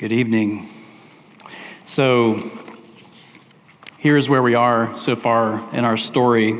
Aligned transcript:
Good 0.00 0.12
evening. 0.12 0.66
So, 1.84 2.42
here's 3.98 4.30
where 4.30 4.42
we 4.42 4.54
are 4.54 4.96
so 4.96 5.14
far 5.14 5.62
in 5.74 5.84
our 5.84 5.98
story. 5.98 6.58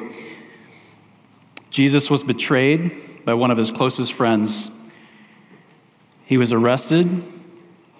Jesus 1.70 2.10
was 2.10 2.22
betrayed 2.22 3.24
by 3.24 3.32
one 3.32 3.50
of 3.50 3.56
his 3.56 3.72
closest 3.72 4.12
friends. 4.12 4.70
He 6.26 6.36
was 6.36 6.52
arrested. 6.52 7.08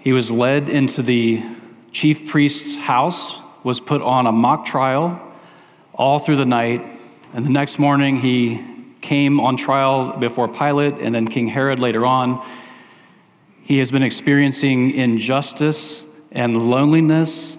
He 0.01 0.13
was 0.13 0.31
led 0.31 0.69
into 0.69 1.01
the 1.01 1.43
chief 1.91 2.29
priest's 2.29 2.77
house, 2.77 3.35
was 3.65 3.81
put 3.81 4.03
on 4.03 4.27
a 4.27 4.33
mock 4.33 4.67
trial 4.67 5.27
all 5.95 6.19
through 6.19 6.37
the 6.37 6.45
night. 6.45 6.85
And 7.33 7.47
the 7.47 7.51
next 7.51 7.79
morning, 7.79 8.17
he 8.17 8.63
came 9.01 9.41
on 9.41 9.57
trial 9.57 10.19
before 10.19 10.49
Pilate 10.49 10.97
and 10.97 11.15
then 11.15 11.27
King 11.27 11.49
Herod 11.49 11.79
later 11.79 12.05
on. 12.05 12.47
He 13.71 13.79
has 13.79 13.93
been 13.93 14.03
experiencing 14.03 14.91
injustice 14.97 16.05
and 16.33 16.71
loneliness, 16.71 17.57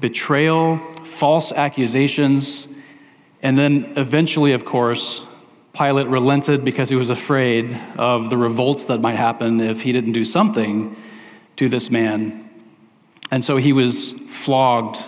betrayal, 0.00 0.78
false 1.04 1.52
accusations, 1.52 2.66
and 3.40 3.56
then 3.56 3.92
eventually, 3.96 4.50
of 4.54 4.64
course, 4.64 5.24
Pilate 5.72 6.08
relented 6.08 6.64
because 6.64 6.88
he 6.88 6.96
was 6.96 7.08
afraid 7.08 7.72
of 7.96 8.30
the 8.30 8.36
revolts 8.36 8.86
that 8.86 8.98
might 8.98 9.14
happen 9.14 9.60
if 9.60 9.80
he 9.80 9.92
didn't 9.92 10.10
do 10.10 10.24
something 10.24 10.96
to 11.54 11.68
this 11.68 11.88
man. 11.88 12.50
And 13.30 13.44
so 13.44 13.56
he 13.56 13.72
was 13.72 14.10
flogged 14.10 15.04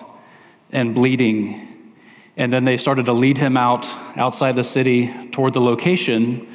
and 0.71 0.95
bleeding. 0.95 1.93
And 2.37 2.53
then 2.53 2.65
they 2.65 2.77
started 2.77 3.07
to 3.07 3.13
lead 3.13 3.37
him 3.37 3.57
out 3.57 3.89
outside 4.17 4.53
the 4.53 4.63
city 4.63 5.13
toward 5.33 5.55
the 5.55 5.61
location 5.61 6.47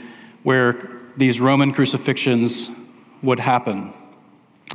where 0.43 1.01
these 1.17 1.41
Roman 1.41 1.73
crucifixions 1.73 2.69
would 3.23 3.39
happen. 3.39 3.93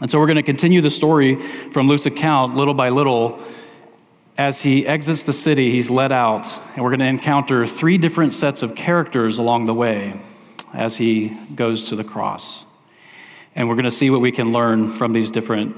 And 0.00 0.10
so 0.10 0.18
we're 0.18 0.26
going 0.26 0.36
to 0.36 0.42
continue 0.42 0.80
the 0.80 0.90
story 0.90 1.36
from 1.70 1.88
Luke's 1.88 2.06
account 2.06 2.54
little 2.54 2.74
by 2.74 2.90
little. 2.90 3.40
As 4.36 4.60
he 4.60 4.86
exits 4.86 5.22
the 5.22 5.32
city, 5.32 5.70
he's 5.70 5.88
led 5.88 6.12
out, 6.12 6.46
and 6.74 6.84
we're 6.84 6.90
going 6.90 7.00
to 7.00 7.06
encounter 7.06 7.66
three 7.66 7.96
different 7.96 8.34
sets 8.34 8.62
of 8.62 8.74
characters 8.74 9.38
along 9.38 9.64
the 9.64 9.72
way 9.72 10.20
as 10.74 10.98
he 10.98 11.30
goes 11.54 11.84
to 11.84 11.96
the 11.96 12.04
cross. 12.04 12.66
And 13.54 13.68
we're 13.68 13.76
going 13.76 13.86
to 13.86 13.90
see 13.90 14.10
what 14.10 14.20
we 14.20 14.32
can 14.32 14.52
learn 14.52 14.92
from 14.92 15.14
these 15.14 15.30
different 15.30 15.76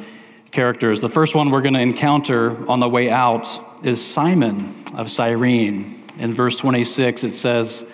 characters. 0.50 1.00
The 1.00 1.08
first 1.08 1.36
one 1.36 1.50
we're 1.52 1.62
going 1.62 1.74
to 1.74 1.80
encounter 1.80 2.68
on 2.68 2.80
the 2.80 2.88
way 2.88 3.10
out 3.10 3.48
is 3.84 4.04
Simon 4.04 4.74
of 4.94 5.08
Cyrene. 5.08 6.02
In 6.18 6.32
verse 6.32 6.56
26, 6.56 7.22
it 7.22 7.34
says, 7.34 7.86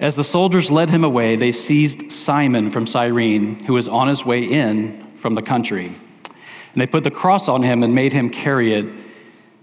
As 0.00 0.16
the 0.16 0.24
soldiers 0.24 0.70
led 0.70 0.90
him 0.90 1.04
away, 1.04 1.36
they 1.36 1.52
seized 1.52 2.10
Simon 2.10 2.70
from 2.70 2.86
Cyrene, 2.86 3.64
who 3.64 3.74
was 3.74 3.86
on 3.86 4.08
his 4.08 4.24
way 4.24 4.40
in 4.40 5.12
from 5.16 5.34
the 5.34 5.42
country. 5.42 5.86
And 5.86 6.80
they 6.80 6.86
put 6.86 7.04
the 7.04 7.10
cross 7.10 7.48
on 7.48 7.62
him 7.62 7.82
and 7.82 7.94
made 7.94 8.12
him 8.12 8.30
carry 8.30 8.74
it 8.74 8.86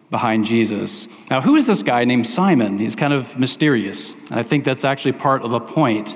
behind 0.10 0.46
Jesus. 0.46 1.08
Now, 1.30 1.42
who 1.42 1.56
is 1.56 1.68
this 1.68 1.84
guy 1.84 2.06
named 2.06 2.28
Simon? 2.28 2.80
He's 2.80 2.96
kind 2.96 3.14
of 3.14 3.38
mysterious. 3.38 4.14
And 4.30 4.40
I 4.40 4.44
think 4.44 4.64
that's 4.64 4.86
actually 4.86 5.14
part 5.14 5.44
of 5.44 5.52
the 5.52 5.60
point. 5.60 6.16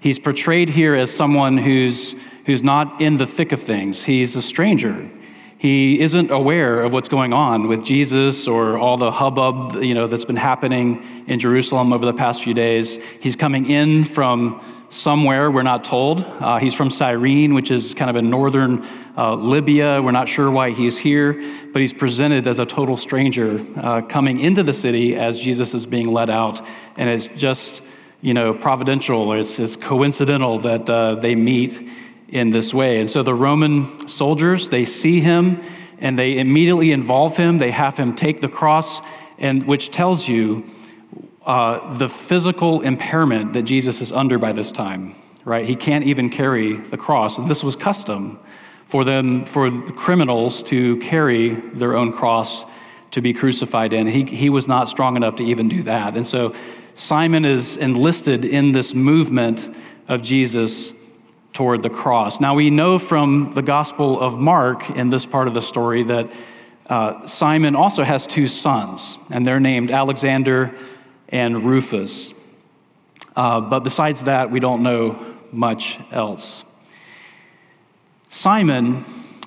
He's 0.00 0.18
portrayed 0.18 0.68
here 0.68 0.94
as 0.94 1.10
someone 1.10 1.56
who's, 1.56 2.14
who's 2.44 2.62
not 2.62 3.00
in 3.00 3.16
the 3.16 3.26
thick 3.26 3.52
of 3.52 3.62
things, 3.62 4.04
he's 4.04 4.36
a 4.36 4.42
stranger. 4.42 5.08
He 5.58 6.00
isn't 6.00 6.30
aware 6.30 6.82
of 6.82 6.92
what's 6.92 7.08
going 7.08 7.32
on 7.32 7.68
with 7.68 7.84
Jesus 7.84 8.46
or 8.46 8.76
all 8.76 8.96
the 8.96 9.10
hubbub 9.10 9.82
you 9.82 9.94
know, 9.94 10.06
that's 10.06 10.24
been 10.24 10.36
happening 10.36 11.02
in 11.26 11.38
Jerusalem 11.38 11.92
over 11.92 12.04
the 12.04 12.12
past 12.12 12.42
few 12.42 12.54
days. 12.54 13.02
He's 13.20 13.36
coming 13.36 13.70
in 13.70 14.04
from 14.04 14.60
somewhere, 14.90 15.50
we're 15.50 15.62
not 15.62 15.84
told. 15.84 16.20
Uh, 16.22 16.58
he's 16.58 16.74
from 16.74 16.90
Cyrene, 16.90 17.54
which 17.54 17.70
is 17.70 17.94
kind 17.94 18.10
of 18.10 18.16
in 18.16 18.30
northern 18.30 18.86
uh, 19.16 19.34
Libya. 19.34 20.00
We're 20.00 20.12
not 20.12 20.28
sure 20.28 20.50
why 20.50 20.70
he's 20.70 20.98
here, 20.98 21.32
but 21.72 21.80
he's 21.80 21.92
presented 21.92 22.46
as 22.46 22.58
a 22.58 22.66
total 22.66 22.96
stranger 22.96 23.60
uh, 23.76 24.02
coming 24.02 24.40
into 24.40 24.62
the 24.62 24.72
city 24.72 25.16
as 25.16 25.38
Jesus 25.38 25.74
is 25.74 25.86
being 25.86 26.12
led 26.12 26.30
out. 26.30 26.64
And 26.96 27.08
it's 27.08 27.26
just, 27.28 27.82
you 28.20 28.34
know, 28.34 28.54
providential, 28.54 29.32
it's, 29.32 29.58
it's 29.58 29.76
coincidental 29.76 30.58
that 30.60 30.88
uh, 30.88 31.16
they 31.16 31.34
meet 31.34 31.88
in 32.34 32.50
this 32.50 32.74
way. 32.74 32.98
And 32.98 33.08
so 33.08 33.22
the 33.22 33.32
Roman 33.32 34.08
soldiers, 34.08 34.68
they 34.68 34.84
see 34.84 35.20
him 35.20 35.62
and 35.98 36.18
they 36.18 36.36
immediately 36.36 36.90
involve 36.90 37.36
him. 37.36 37.58
They 37.58 37.70
have 37.70 37.96
him 37.96 38.16
take 38.16 38.40
the 38.40 38.48
cross, 38.48 39.00
and 39.38 39.62
which 39.66 39.92
tells 39.92 40.28
you 40.28 40.64
uh, 41.46 41.96
the 41.96 42.08
physical 42.08 42.80
impairment 42.80 43.52
that 43.52 43.62
Jesus 43.62 44.00
is 44.00 44.10
under 44.10 44.36
by 44.36 44.52
this 44.52 44.72
time, 44.72 45.14
right? 45.44 45.64
He 45.64 45.76
can't 45.76 46.04
even 46.04 46.28
carry 46.28 46.76
the 46.76 46.96
cross. 46.96 47.38
And 47.38 47.48
this 47.48 47.62
was 47.62 47.76
custom 47.76 48.40
for 48.86 49.04
them, 49.04 49.46
for 49.46 49.70
criminals 49.92 50.64
to 50.64 50.98
carry 50.98 51.50
their 51.50 51.96
own 51.96 52.12
cross 52.12 52.66
to 53.12 53.22
be 53.22 53.32
crucified 53.32 53.92
in. 53.92 54.08
He, 54.08 54.24
he 54.24 54.50
was 54.50 54.66
not 54.66 54.88
strong 54.88 55.14
enough 55.14 55.36
to 55.36 55.44
even 55.44 55.68
do 55.68 55.84
that. 55.84 56.16
And 56.16 56.26
so 56.26 56.52
Simon 56.96 57.44
is 57.44 57.76
enlisted 57.76 58.44
in 58.44 58.72
this 58.72 58.92
movement 58.92 59.72
of 60.08 60.22
Jesus 60.22 60.92
toward 61.54 61.82
the 61.82 61.90
cross. 61.90 62.40
Now, 62.40 62.56
we 62.56 62.68
know 62.68 62.98
from 62.98 63.52
the 63.52 63.62
Gospel 63.62 64.20
of 64.20 64.38
Mark 64.38 64.90
in 64.90 65.08
this 65.08 65.24
part 65.24 65.48
of 65.48 65.54
the 65.54 65.62
story 65.62 66.02
that 66.02 66.30
uh, 66.88 67.26
Simon 67.26 67.76
also 67.76 68.02
has 68.02 68.26
two 68.26 68.48
sons, 68.48 69.16
and 69.30 69.46
they're 69.46 69.60
named 69.60 69.90
Alexander 69.90 70.74
and 71.28 71.64
Rufus. 71.64 72.34
Uh, 73.36 73.60
but 73.60 73.80
besides 73.80 74.24
that, 74.24 74.50
we 74.50 74.60
don't 74.60 74.82
know 74.82 75.16
much 75.52 75.98
else. 76.10 76.64
Simon 78.28 79.04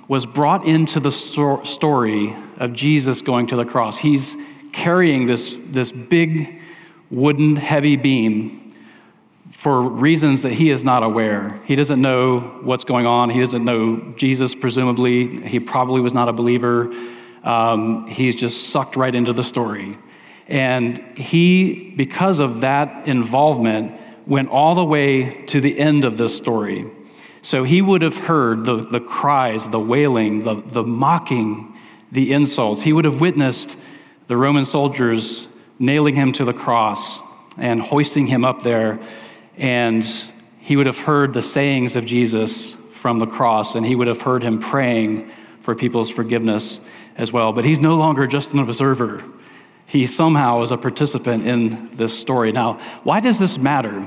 was 0.07 0.25
brought 0.25 0.65
into 0.65 1.01
the 1.01 1.11
sto- 1.11 1.63
story 1.63 2.33
of 2.57 2.71
Jesus 2.71 3.21
going 3.21 3.47
to 3.47 3.57
the 3.57 3.65
cross. 3.65 3.97
He's 3.97 4.35
carrying 4.71 5.25
this, 5.25 5.57
this 5.65 5.91
big 5.91 6.61
wooden 7.11 7.57
heavy 7.57 7.97
beam 7.97 8.66
for 9.57 9.81
reasons 9.81 10.43
that 10.43 10.53
he 10.53 10.69
is 10.69 10.83
not 10.83 11.01
aware. 11.01 11.59
He 11.65 11.75
doesn't 11.75 11.99
know 11.99 12.39
what's 12.61 12.83
going 12.83 13.07
on. 13.07 13.31
He 13.31 13.39
doesn't 13.39 13.65
know 13.65 14.13
Jesus, 14.15 14.53
presumably. 14.53 15.41
He 15.47 15.59
probably 15.59 15.99
was 15.99 16.13
not 16.13 16.29
a 16.29 16.31
believer. 16.31 16.93
Um, 17.43 18.05
he's 18.05 18.35
just 18.35 18.69
sucked 18.69 18.95
right 18.95 19.13
into 19.13 19.33
the 19.33 19.43
story. 19.43 19.97
And 20.47 20.99
he, 21.17 21.89
because 21.97 22.39
of 22.39 22.61
that 22.61 23.07
involvement, 23.07 23.99
went 24.27 24.51
all 24.51 24.75
the 24.75 24.85
way 24.85 25.43
to 25.45 25.59
the 25.59 25.79
end 25.79 26.05
of 26.05 26.19
this 26.19 26.37
story. 26.37 26.85
So 27.41 27.63
he 27.63 27.81
would 27.81 28.03
have 28.03 28.15
heard 28.15 28.63
the, 28.63 28.75
the 28.75 28.99
cries, 28.99 29.67
the 29.67 29.79
wailing, 29.79 30.43
the, 30.43 30.61
the 30.61 30.83
mocking, 30.83 31.75
the 32.11 32.31
insults. 32.31 32.83
He 32.83 32.93
would 32.93 33.05
have 33.05 33.21
witnessed 33.21 33.75
the 34.27 34.37
Roman 34.37 34.65
soldiers 34.65 35.47
nailing 35.79 36.13
him 36.13 36.31
to 36.33 36.45
the 36.45 36.53
cross 36.53 37.21
and 37.57 37.81
hoisting 37.81 38.27
him 38.27 38.45
up 38.45 38.61
there. 38.61 38.99
And 39.57 40.05
he 40.59 40.75
would 40.75 40.85
have 40.85 40.99
heard 40.99 41.33
the 41.33 41.41
sayings 41.41 41.95
of 41.95 42.05
Jesus 42.05 42.73
from 42.93 43.19
the 43.19 43.27
cross, 43.27 43.75
and 43.75 43.85
he 43.85 43.95
would 43.95 44.07
have 44.07 44.21
heard 44.21 44.43
him 44.43 44.59
praying 44.59 45.31
for 45.61 45.75
people's 45.75 46.09
forgiveness 46.09 46.81
as 47.15 47.31
well. 47.31 47.53
But 47.53 47.65
he's 47.65 47.79
no 47.79 47.95
longer 47.95 48.27
just 48.27 48.53
an 48.53 48.59
observer 48.59 49.23
he 49.87 50.05
somehow 50.05 50.61
is 50.61 50.71
a 50.71 50.77
participant 50.77 51.47
in 51.47 51.95
this 51.95 52.17
story. 52.17 52.51
Now, 52.51 52.73
why 53.03 53.21
does 53.21 53.39
this 53.39 53.57
matter? 53.57 54.05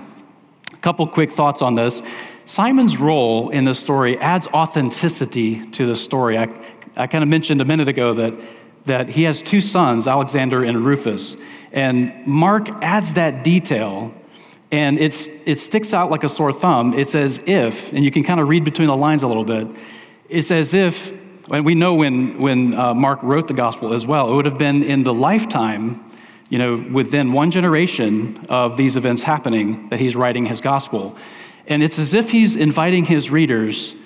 A 0.71 0.77
couple 0.77 1.07
quick 1.07 1.31
thoughts 1.31 1.63
on 1.63 1.75
this. 1.75 2.03
Simon's 2.45 2.99
role 2.99 3.49
in 3.49 3.65
this 3.65 3.79
story 3.79 4.19
adds 4.19 4.47
authenticity 4.49 5.67
to 5.71 5.87
the 5.87 5.97
story. 5.97 6.39
I, 6.39 6.49
I 6.97 7.07
kind 7.07 7.23
of 7.25 7.29
mentioned 7.29 7.63
a 7.63 7.65
minute 7.65 7.89
ago 7.89 8.13
that, 8.13 8.35
that 8.85 9.09
he 9.09 9.23
has 9.23 9.41
two 9.41 9.63
sons, 9.63 10.07
Alexander 10.07 10.63
and 10.63 10.85
Rufus. 10.85 11.39
And 11.73 12.27
Mark 12.27 12.69
adds 12.83 13.15
that 13.15 13.43
detail, 13.43 14.13
and 14.73 14.99
it's, 14.99 15.27
it 15.47 15.61
sticks 15.61 15.93
out 15.93 16.11
like 16.11 16.25
a 16.25 16.29
sore 16.29 16.53
thumb. 16.53 16.95
It's 16.95 17.15
as 17.15 17.43
if, 17.47 17.93
and 17.93 18.05
you 18.05 18.11
can 18.11 18.23
kind 18.23 18.41
of 18.41 18.49
read 18.49 18.65
between 18.65 18.89
the 18.89 18.97
lines 18.97 19.23
a 19.23 19.29
little 19.29 19.45
bit, 19.45 19.67
it's 20.29 20.51
as 20.51 20.75
if 20.75 21.13
and 21.51 21.67
we 21.67 21.75
know 21.75 21.97
when, 21.97 22.39
when 22.39 22.79
uh, 22.79 22.95
Mark 22.95 23.23
wrote 23.23 23.49
the 23.49 23.55
gospel 23.55 23.93
as 23.93 24.07
well, 24.07 24.31
it 24.31 24.37
would 24.37 24.45
have 24.45 24.59
been 24.59 24.85
in 24.85 25.03
the 25.03 25.13
lifetime, 25.13 26.01
you 26.49 26.59
know, 26.59 26.77
within 26.93 27.33
one 27.33 27.51
generation 27.51 28.47
of 28.49 28.77
these 28.77 28.97
events 28.97 29.25
happening 29.25 29.89
that 29.89 29.99
he's 29.99 30.15
writing 30.15 30.47
his 30.47 30.61
gospel. 30.61 31.17
And 31.67 31.83
it's 31.83 31.99
as 31.99 32.15
if 32.15 32.31
he's 32.31 32.55
inviting 32.55 33.05
his 33.05 33.31
readers 33.31 33.97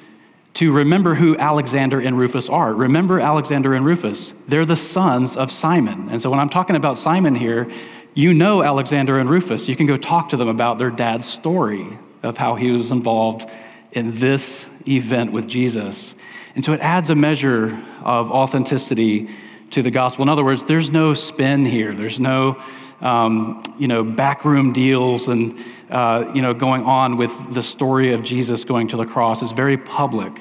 to 0.55 0.73
remember 0.73 1.15
who 1.15 1.37
Alexander 1.37 2.01
and 2.01 2.17
Rufus 2.17 2.49
are. 2.49 2.73
Remember 2.73 3.21
Alexander 3.21 3.75
and 3.75 3.85
Rufus. 3.85 4.31
They're 4.49 4.65
the 4.65 4.77
sons 4.77 5.37
of 5.37 5.51
Simon. 5.51 6.09
And 6.13 6.23
so 6.23 6.31
when 6.31 6.39
I'm 6.39 6.49
talking 6.49 6.77
about 6.77 6.97
Simon 6.97 7.35
here, 7.35 7.69
you 8.15 8.33
know 8.33 8.63
Alexander 8.63 9.19
and 9.19 9.29
Rufus. 9.29 9.69
You 9.69 9.77
can 9.77 9.87
go 9.87 9.97
talk 9.97 10.31
to 10.31 10.37
them 10.37 10.49
about 10.49 10.79
their 10.79 10.91
dad's 10.91 11.27
story 11.27 11.99
of 12.23 12.39
how 12.39 12.55
he 12.55 12.71
was 12.71 12.91
involved 12.91 13.51
in 13.93 14.19
this 14.19 14.69
event 14.89 15.33
with 15.33 15.49
Jesus. 15.49 16.15
And 16.55 16.65
so 16.65 16.73
it 16.73 16.81
adds 16.81 17.11
a 17.11 17.17
measure 17.17 17.81
of 18.03 18.31
authenticity 18.31 19.29
to 19.71 19.83
the 19.83 19.91
gospel. 19.91 20.23
In 20.23 20.29
other 20.29 20.45
words, 20.45 20.65
there's 20.65 20.91
no 20.91 21.15
spin 21.15 21.65
here. 21.65 21.93
There's 21.93 22.21
no, 22.21 22.63
um, 23.01 23.63
you 23.79 23.89
know, 23.89 24.05
backroom 24.05 24.73
deals 24.73 25.29
and, 25.29 25.59
uh, 25.91 26.31
you 26.33 26.43
know, 26.43 26.55
going 26.55 26.85
on 26.85 27.17
with 27.17 27.33
the 27.53 27.63
story 27.63 28.13
of 28.13 28.23
Jesus 28.23 28.65
going 28.65 28.89
to 28.89 28.97
the 28.97 29.07
cross. 29.07 29.43
It's 29.43 29.53
very 29.53 29.77
public. 29.77 30.33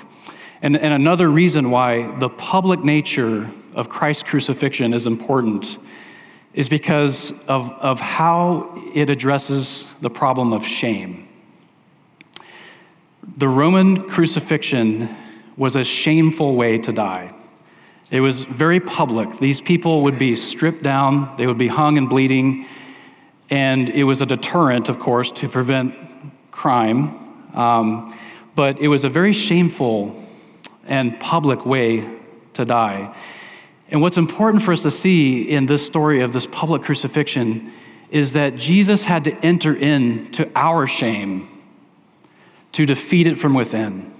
And, 0.61 0.77
and 0.77 0.93
another 0.93 1.29
reason 1.29 1.71
why 1.71 2.15
the 2.19 2.29
public 2.29 2.83
nature 2.83 3.49
of 3.73 3.89
Christ's 3.89 4.23
crucifixion 4.23 4.93
is 4.93 5.07
important 5.07 5.79
is 6.53 6.69
because 6.69 7.31
of, 7.47 7.71
of 7.73 7.99
how 7.99 8.81
it 8.93 9.09
addresses 9.09 9.87
the 10.01 10.09
problem 10.09 10.53
of 10.53 10.65
shame. 10.65 11.27
The 13.37 13.47
Roman 13.47 14.09
crucifixion 14.09 15.09
was 15.57 15.75
a 15.75 15.83
shameful 15.83 16.55
way 16.55 16.77
to 16.79 16.91
die. 16.91 17.33
It 18.11 18.21
was 18.21 18.43
very 18.43 18.79
public. 18.79 19.39
These 19.39 19.61
people 19.61 20.03
would 20.03 20.19
be 20.19 20.35
stripped 20.35 20.83
down, 20.83 21.35
they 21.37 21.47
would 21.47 21.57
be 21.57 21.67
hung 21.67 21.97
and 21.97 22.09
bleeding, 22.09 22.67
and 23.49 23.89
it 23.89 24.03
was 24.03 24.21
a 24.21 24.25
deterrent, 24.25 24.89
of 24.89 24.99
course, 24.99 25.31
to 25.31 25.49
prevent 25.49 25.95
crime. 26.51 27.19
Um, 27.55 28.17
but 28.55 28.79
it 28.79 28.87
was 28.87 29.03
a 29.03 29.09
very 29.09 29.33
shameful 29.33 30.15
and 30.85 31.19
public 31.19 31.65
way 31.65 32.07
to 32.53 32.65
die. 32.65 33.15
And 33.89 34.01
what's 34.01 34.17
important 34.17 34.63
for 34.63 34.71
us 34.71 34.81
to 34.83 34.91
see 34.91 35.43
in 35.43 35.65
this 35.65 35.85
story 35.85 36.21
of 36.21 36.33
this 36.33 36.45
public 36.45 36.83
crucifixion 36.83 37.71
is 38.09 38.33
that 38.33 38.55
Jesus 38.55 39.03
had 39.03 39.23
to 39.25 39.35
enter 39.45 39.75
into 39.75 40.49
our 40.55 40.87
shame 40.87 41.47
to 42.73 42.85
defeat 42.85 43.27
it 43.27 43.35
from 43.35 43.53
within. 43.53 44.13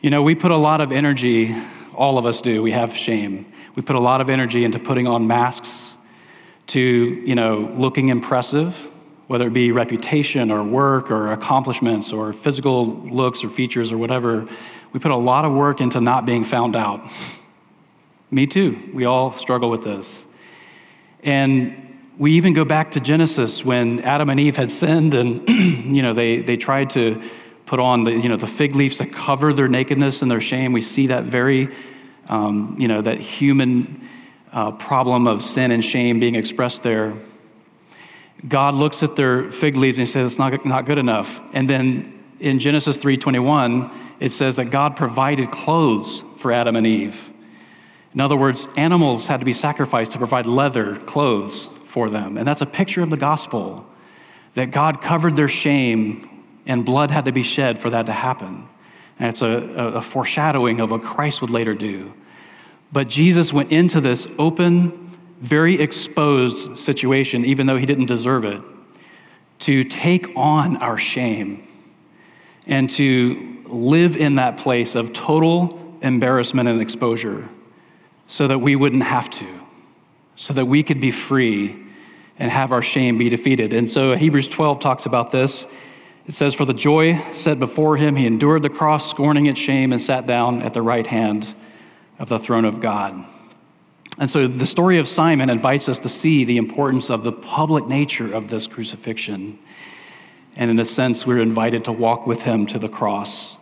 You 0.00 0.10
know, 0.10 0.22
we 0.22 0.34
put 0.34 0.50
a 0.50 0.56
lot 0.56 0.80
of 0.80 0.92
energy, 0.92 1.54
all 1.94 2.18
of 2.18 2.26
us 2.26 2.40
do, 2.40 2.62
we 2.62 2.72
have 2.72 2.96
shame. 2.96 3.52
We 3.74 3.82
put 3.82 3.96
a 3.96 4.00
lot 4.00 4.20
of 4.20 4.30
energy 4.30 4.64
into 4.64 4.78
putting 4.78 5.06
on 5.06 5.26
masks 5.26 5.94
to, 6.68 6.80
you 6.80 7.34
know, 7.34 7.72
looking 7.76 8.08
impressive, 8.08 8.74
whether 9.26 9.48
it 9.48 9.52
be 9.52 9.72
reputation 9.72 10.50
or 10.50 10.62
work 10.62 11.10
or 11.10 11.32
accomplishments 11.32 12.12
or 12.12 12.32
physical 12.32 12.86
looks 12.86 13.44
or 13.44 13.48
features 13.48 13.92
or 13.92 13.98
whatever. 13.98 14.48
We 14.92 15.00
put 15.00 15.10
a 15.10 15.16
lot 15.16 15.44
of 15.44 15.52
work 15.52 15.80
into 15.80 16.00
not 16.00 16.26
being 16.26 16.44
found 16.44 16.76
out. 16.76 17.10
Me 18.30 18.46
too. 18.46 18.76
We 18.92 19.04
all 19.04 19.32
struggle 19.32 19.70
with 19.70 19.84
this. 19.84 20.26
And 21.22 21.98
we 22.18 22.32
even 22.32 22.54
go 22.54 22.64
back 22.64 22.92
to 22.92 23.00
Genesis 23.00 23.64
when 23.64 24.00
Adam 24.00 24.30
and 24.30 24.40
Eve 24.40 24.56
had 24.56 24.72
sinned 24.72 25.14
and 25.14 25.48
you 25.48 26.02
know 26.02 26.12
they, 26.12 26.40
they 26.40 26.56
tried 26.56 26.90
to 26.90 27.22
put 27.66 27.80
on 27.80 28.04
the, 28.04 28.12
you 28.12 28.28
know, 28.28 28.36
the 28.36 28.46
fig 28.46 28.74
leaves 28.74 28.98
to 28.98 29.06
cover 29.06 29.52
their 29.52 29.68
nakedness 29.68 30.22
and 30.22 30.30
their 30.30 30.40
shame. 30.40 30.72
We 30.72 30.80
see 30.80 31.08
that 31.08 31.24
very, 31.24 31.74
um, 32.28 32.76
you 32.78 32.88
know, 32.88 33.02
that 33.02 33.20
human 33.20 34.08
uh, 34.52 34.72
problem 34.72 35.26
of 35.26 35.42
sin 35.42 35.72
and 35.72 35.84
shame 35.84 36.20
being 36.20 36.36
expressed 36.36 36.84
there. 36.84 37.12
God 38.46 38.74
looks 38.74 39.02
at 39.02 39.16
their 39.16 39.50
fig 39.50 39.76
leaves 39.76 39.98
and 39.98 40.06
he 40.06 40.10
says, 40.10 40.32
it's 40.32 40.38
not, 40.38 40.64
not 40.64 40.86
good 40.86 40.98
enough. 40.98 41.42
And 41.52 41.68
then 41.68 42.22
in 42.38 42.60
Genesis 42.60 42.96
3.21, 42.98 43.92
it 44.20 44.30
says 44.30 44.56
that 44.56 44.66
God 44.66 44.96
provided 44.96 45.50
clothes 45.50 46.22
for 46.38 46.52
Adam 46.52 46.76
and 46.76 46.86
Eve. 46.86 47.30
In 48.14 48.20
other 48.20 48.36
words, 48.36 48.68
animals 48.76 49.26
had 49.26 49.40
to 49.40 49.44
be 49.44 49.52
sacrificed 49.52 50.12
to 50.12 50.18
provide 50.18 50.46
leather 50.46 50.96
clothes 50.96 51.68
for 51.84 52.08
them. 52.08 52.38
And 52.38 52.46
that's 52.46 52.62
a 52.62 52.66
picture 52.66 53.02
of 53.02 53.10
the 53.10 53.16
gospel 53.16 53.86
that 54.54 54.70
God 54.70 55.02
covered 55.02 55.36
their 55.36 55.48
shame 55.48 56.44
and 56.66 56.84
blood 56.84 57.10
had 57.10 57.26
to 57.26 57.32
be 57.32 57.42
shed 57.42 57.78
for 57.78 57.90
that 57.90 58.06
to 58.06 58.12
happen. 58.12 58.68
And 59.18 59.28
it's 59.28 59.42
a, 59.42 59.48
a 59.48 60.02
foreshadowing 60.02 60.80
of 60.80 60.90
what 60.90 61.02
Christ 61.02 61.40
would 61.40 61.50
later 61.50 61.74
do. 61.74 62.12
But 62.92 63.08
Jesus 63.08 63.52
went 63.52 63.72
into 63.72 64.00
this 64.00 64.26
open, 64.38 65.10
very 65.40 65.80
exposed 65.80 66.78
situation, 66.78 67.44
even 67.44 67.66
though 67.66 67.76
he 67.76 67.86
didn't 67.86 68.06
deserve 68.06 68.44
it, 68.44 68.62
to 69.60 69.84
take 69.84 70.36
on 70.36 70.76
our 70.78 70.98
shame 70.98 71.66
and 72.66 72.90
to 72.90 73.62
live 73.66 74.16
in 74.16 74.36
that 74.36 74.58
place 74.58 74.94
of 74.94 75.12
total 75.12 75.98
embarrassment 76.02 76.68
and 76.68 76.80
exposure 76.80 77.48
so 78.26 78.48
that 78.48 78.58
we 78.58 78.76
wouldn't 78.76 79.04
have 79.04 79.30
to, 79.30 79.46
so 80.34 80.52
that 80.54 80.66
we 80.66 80.82
could 80.82 81.00
be 81.00 81.10
free 81.10 81.76
and 82.38 82.50
have 82.50 82.72
our 82.72 82.82
shame 82.82 83.18
be 83.18 83.28
defeated. 83.28 83.72
And 83.72 83.90
so 83.90 84.14
Hebrews 84.14 84.48
12 84.48 84.80
talks 84.80 85.06
about 85.06 85.30
this. 85.30 85.66
It 86.26 86.34
says, 86.34 86.54
For 86.54 86.64
the 86.64 86.74
joy 86.74 87.20
set 87.32 87.58
before 87.58 87.96
him, 87.96 88.16
he 88.16 88.26
endured 88.26 88.62
the 88.62 88.68
cross, 88.68 89.08
scorning 89.08 89.46
its 89.46 89.60
shame, 89.60 89.92
and 89.92 90.02
sat 90.02 90.26
down 90.26 90.62
at 90.62 90.72
the 90.72 90.82
right 90.82 91.06
hand 91.06 91.54
of 92.18 92.28
the 92.28 92.38
throne 92.38 92.64
of 92.64 92.80
God. 92.80 93.24
And 94.18 94.30
so 94.30 94.46
the 94.46 94.66
story 94.66 94.98
of 94.98 95.06
Simon 95.06 95.50
invites 95.50 95.88
us 95.88 96.00
to 96.00 96.08
see 96.08 96.44
the 96.44 96.56
importance 96.56 97.10
of 97.10 97.22
the 97.22 97.32
public 97.32 97.86
nature 97.86 98.32
of 98.32 98.48
this 98.48 98.66
crucifixion. 98.66 99.58
And 100.56 100.70
in 100.70 100.80
a 100.80 100.86
sense, 100.86 101.26
we're 101.26 101.42
invited 101.42 101.84
to 101.84 101.92
walk 101.92 102.26
with 102.26 102.42
him 102.42 102.66
to 102.66 102.78
the 102.78 102.88
cross. 102.88 103.55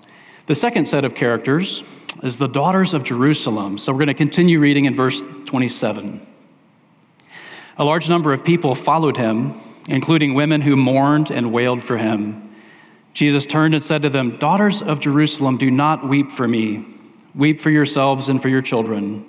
The 0.47 0.55
second 0.55 0.87
set 0.87 1.07
of 1.07 1.15
characters 1.15 1.83
is 2.23 2.37
the 2.37 2.49
daughters 2.49 2.93
of 2.93 3.03
Jerusalem. 3.03 3.79
So 3.79 3.93
we're 3.93 4.01
going 4.01 4.09
to 4.09 4.15
continue 4.15 4.61
reading 4.61 4.85
in 4.85 4.95
verse 4.95 5.23
27. 5.47 6.27
A 7.79 7.85
large 7.85 8.11
number 8.11 8.31
of 8.33 8.45
people 8.45 8.75
followed 8.75 9.17
him, 9.17 9.59
including 9.89 10.35
women 10.35 10.61
who 10.61 10.77
mourned 10.77 11.31
and 11.31 11.51
wailed 11.51 11.83
for 11.83 11.97
him. 11.97 12.55
Jesus 13.15 13.47
turned 13.47 13.73
and 13.73 13.83
said 13.83 14.03
to 14.03 14.11
them, 14.11 14.37
Daughters 14.37 14.83
of 14.83 15.01
Jerusalem, 15.01 15.57
do 15.57 15.71
not 15.71 16.07
weep 16.07 16.31
for 16.31 16.47
me. 16.47 16.85
Weep 17.35 17.59
for 17.59 17.71
yourselves 17.71 18.29
and 18.29 18.43
for 18.43 18.51
your 18.51 18.63
children. 18.63 19.25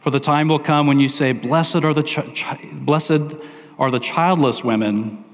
For 0.00 0.10
the 0.10 0.20
time 0.20 0.46
will 0.46 0.60
come 0.60 0.86
when 0.86 1.00
you 1.00 1.08
say, 1.08 1.32
Blessed 1.32 1.82
are 1.82 1.92
the, 1.92 2.70
blessed 2.72 3.36
are 3.80 3.90
the 3.90 3.98
childless 3.98 4.62
women, 4.62 5.24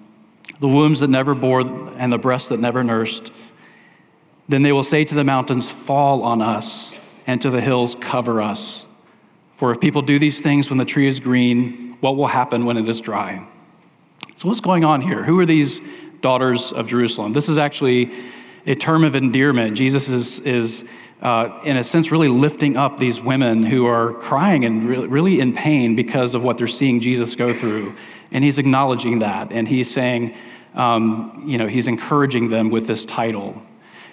the 0.58 0.68
wombs 0.68 1.00
that 1.00 1.10
never 1.10 1.34
bore, 1.34 1.60
and 1.98 2.10
the 2.10 2.18
breasts 2.18 2.48
that 2.48 2.60
never 2.60 2.82
nursed. 2.82 3.30
Then 4.52 4.60
they 4.60 4.72
will 4.72 4.84
say 4.84 5.02
to 5.02 5.14
the 5.14 5.24
mountains, 5.24 5.72
Fall 5.72 6.22
on 6.24 6.42
us, 6.42 6.94
and 7.26 7.40
to 7.40 7.48
the 7.48 7.62
hills, 7.62 7.94
Cover 7.94 8.42
us. 8.42 8.84
For 9.56 9.72
if 9.72 9.80
people 9.80 10.02
do 10.02 10.18
these 10.18 10.42
things 10.42 10.68
when 10.68 10.76
the 10.76 10.84
tree 10.84 11.06
is 11.06 11.20
green, 11.20 11.96
what 12.00 12.18
will 12.18 12.26
happen 12.26 12.66
when 12.66 12.76
it 12.76 12.86
is 12.86 13.00
dry? 13.00 13.42
So, 14.36 14.48
what's 14.48 14.60
going 14.60 14.84
on 14.84 15.00
here? 15.00 15.22
Who 15.22 15.40
are 15.40 15.46
these 15.46 15.80
daughters 16.20 16.70
of 16.70 16.86
Jerusalem? 16.86 17.32
This 17.32 17.48
is 17.48 17.56
actually 17.56 18.12
a 18.66 18.74
term 18.74 19.04
of 19.04 19.14
endearment. 19.14 19.74
Jesus 19.74 20.10
is, 20.10 20.40
is 20.40 20.86
uh, 21.22 21.58
in 21.64 21.78
a 21.78 21.82
sense, 21.82 22.12
really 22.12 22.28
lifting 22.28 22.76
up 22.76 22.98
these 22.98 23.22
women 23.22 23.64
who 23.64 23.86
are 23.86 24.12
crying 24.12 24.66
and 24.66 24.86
really, 24.86 25.06
really 25.06 25.40
in 25.40 25.54
pain 25.54 25.96
because 25.96 26.34
of 26.34 26.42
what 26.42 26.58
they're 26.58 26.68
seeing 26.68 27.00
Jesus 27.00 27.34
go 27.36 27.54
through. 27.54 27.94
And 28.30 28.44
he's 28.44 28.58
acknowledging 28.58 29.20
that. 29.20 29.50
And 29.50 29.66
he's 29.66 29.90
saying, 29.90 30.34
um, 30.74 31.42
you 31.46 31.56
know, 31.56 31.68
he's 31.68 31.88
encouraging 31.88 32.50
them 32.50 32.68
with 32.68 32.86
this 32.86 33.02
title. 33.02 33.62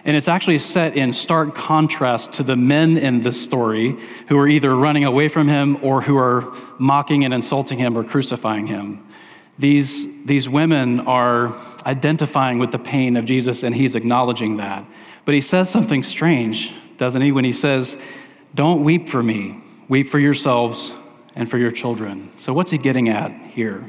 And 0.06 0.16
it's 0.16 0.28
actually 0.28 0.60
set 0.60 0.96
in 0.96 1.12
stark 1.12 1.56
contrast 1.56 2.34
to 2.34 2.44
the 2.44 2.56
men 2.56 2.98
in 2.98 3.22
this 3.22 3.44
story 3.44 3.98
who 4.30 4.38
are 4.38 4.48
either 4.48 4.76
running 4.76 5.04
away 5.04 5.28
from 5.28 5.48
him 5.48 5.78
or 5.84 6.02
who 6.02 6.18
are 6.18 6.54
mocking 6.78 7.26
and 7.26 7.34
insulting 7.34 7.78
him 7.78 7.98
or 7.98 8.04
crucifying 8.04 8.68
him. 8.68 9.06
These, 9.58 10.26
these 10.26 10.48
women 10.48 11.02
are 11.02 11.54
identifying 11.86 12.60
with 12.60 12.72
the 12.72 12.80
pain 12.80 13.18
of 13.18 13.26
Jesus, 13.26 13.64
and 13.64 13.76
he's 13.76 13.96
acknowledging 13.96 14.58
that. 14.58 14.86
But 15.26 15.34
he 15.34 15.42
says 15.42 15.70
something 15.70 16.02
strange, 16.04 16.74
doesn't 16.98 17.22
he, 17.22 17.32
when 17.32 17.44
he 17.44 17.52
says, 17.52 17.98
Don't 18.56 18.84
weep 18.84 19.10
for 19.10 19.22
me, 19.22 19.62
weep 19.90 20.08
for 20.08 20.20
yourselves 20.20 20.94
and 21.36 21.50
for 21.50 21.58
your 21.58 21.72
children. 21.72 22.32
So, 22.38 22.54
what's 22.54 22.72
he 22.72 22.78
getting 22.78 23.10
at 23.10 23.32
here? 23.32 23.84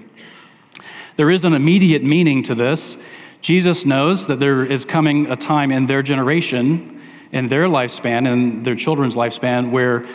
There 1.17 1.31
is 1.31 1.45
an 1.45 1.52
immediate 1.52 2.02
meaning 2.02 2.43
to 2.45 2.55
this. 2.55 2.97
Jesus 3.40 3.87
knows 3.87 4.26
that 4.26 4.38
there 4.38 4.64
is 4.64 4.85
coming 4.85 5.30
a 5.30 5.37
time 5.37 5.73
in 5.73 5.87
their 5.87 6.02
generation, 6.02 7.00
in 7.32 7.49
their 7.49 7.64
lifespan, 7.64 8.30
in 8.30 8.62
their 8.62 8.75
children's 8.75 9.16
lifespan, 9.16 9.70
where 9.70 10.06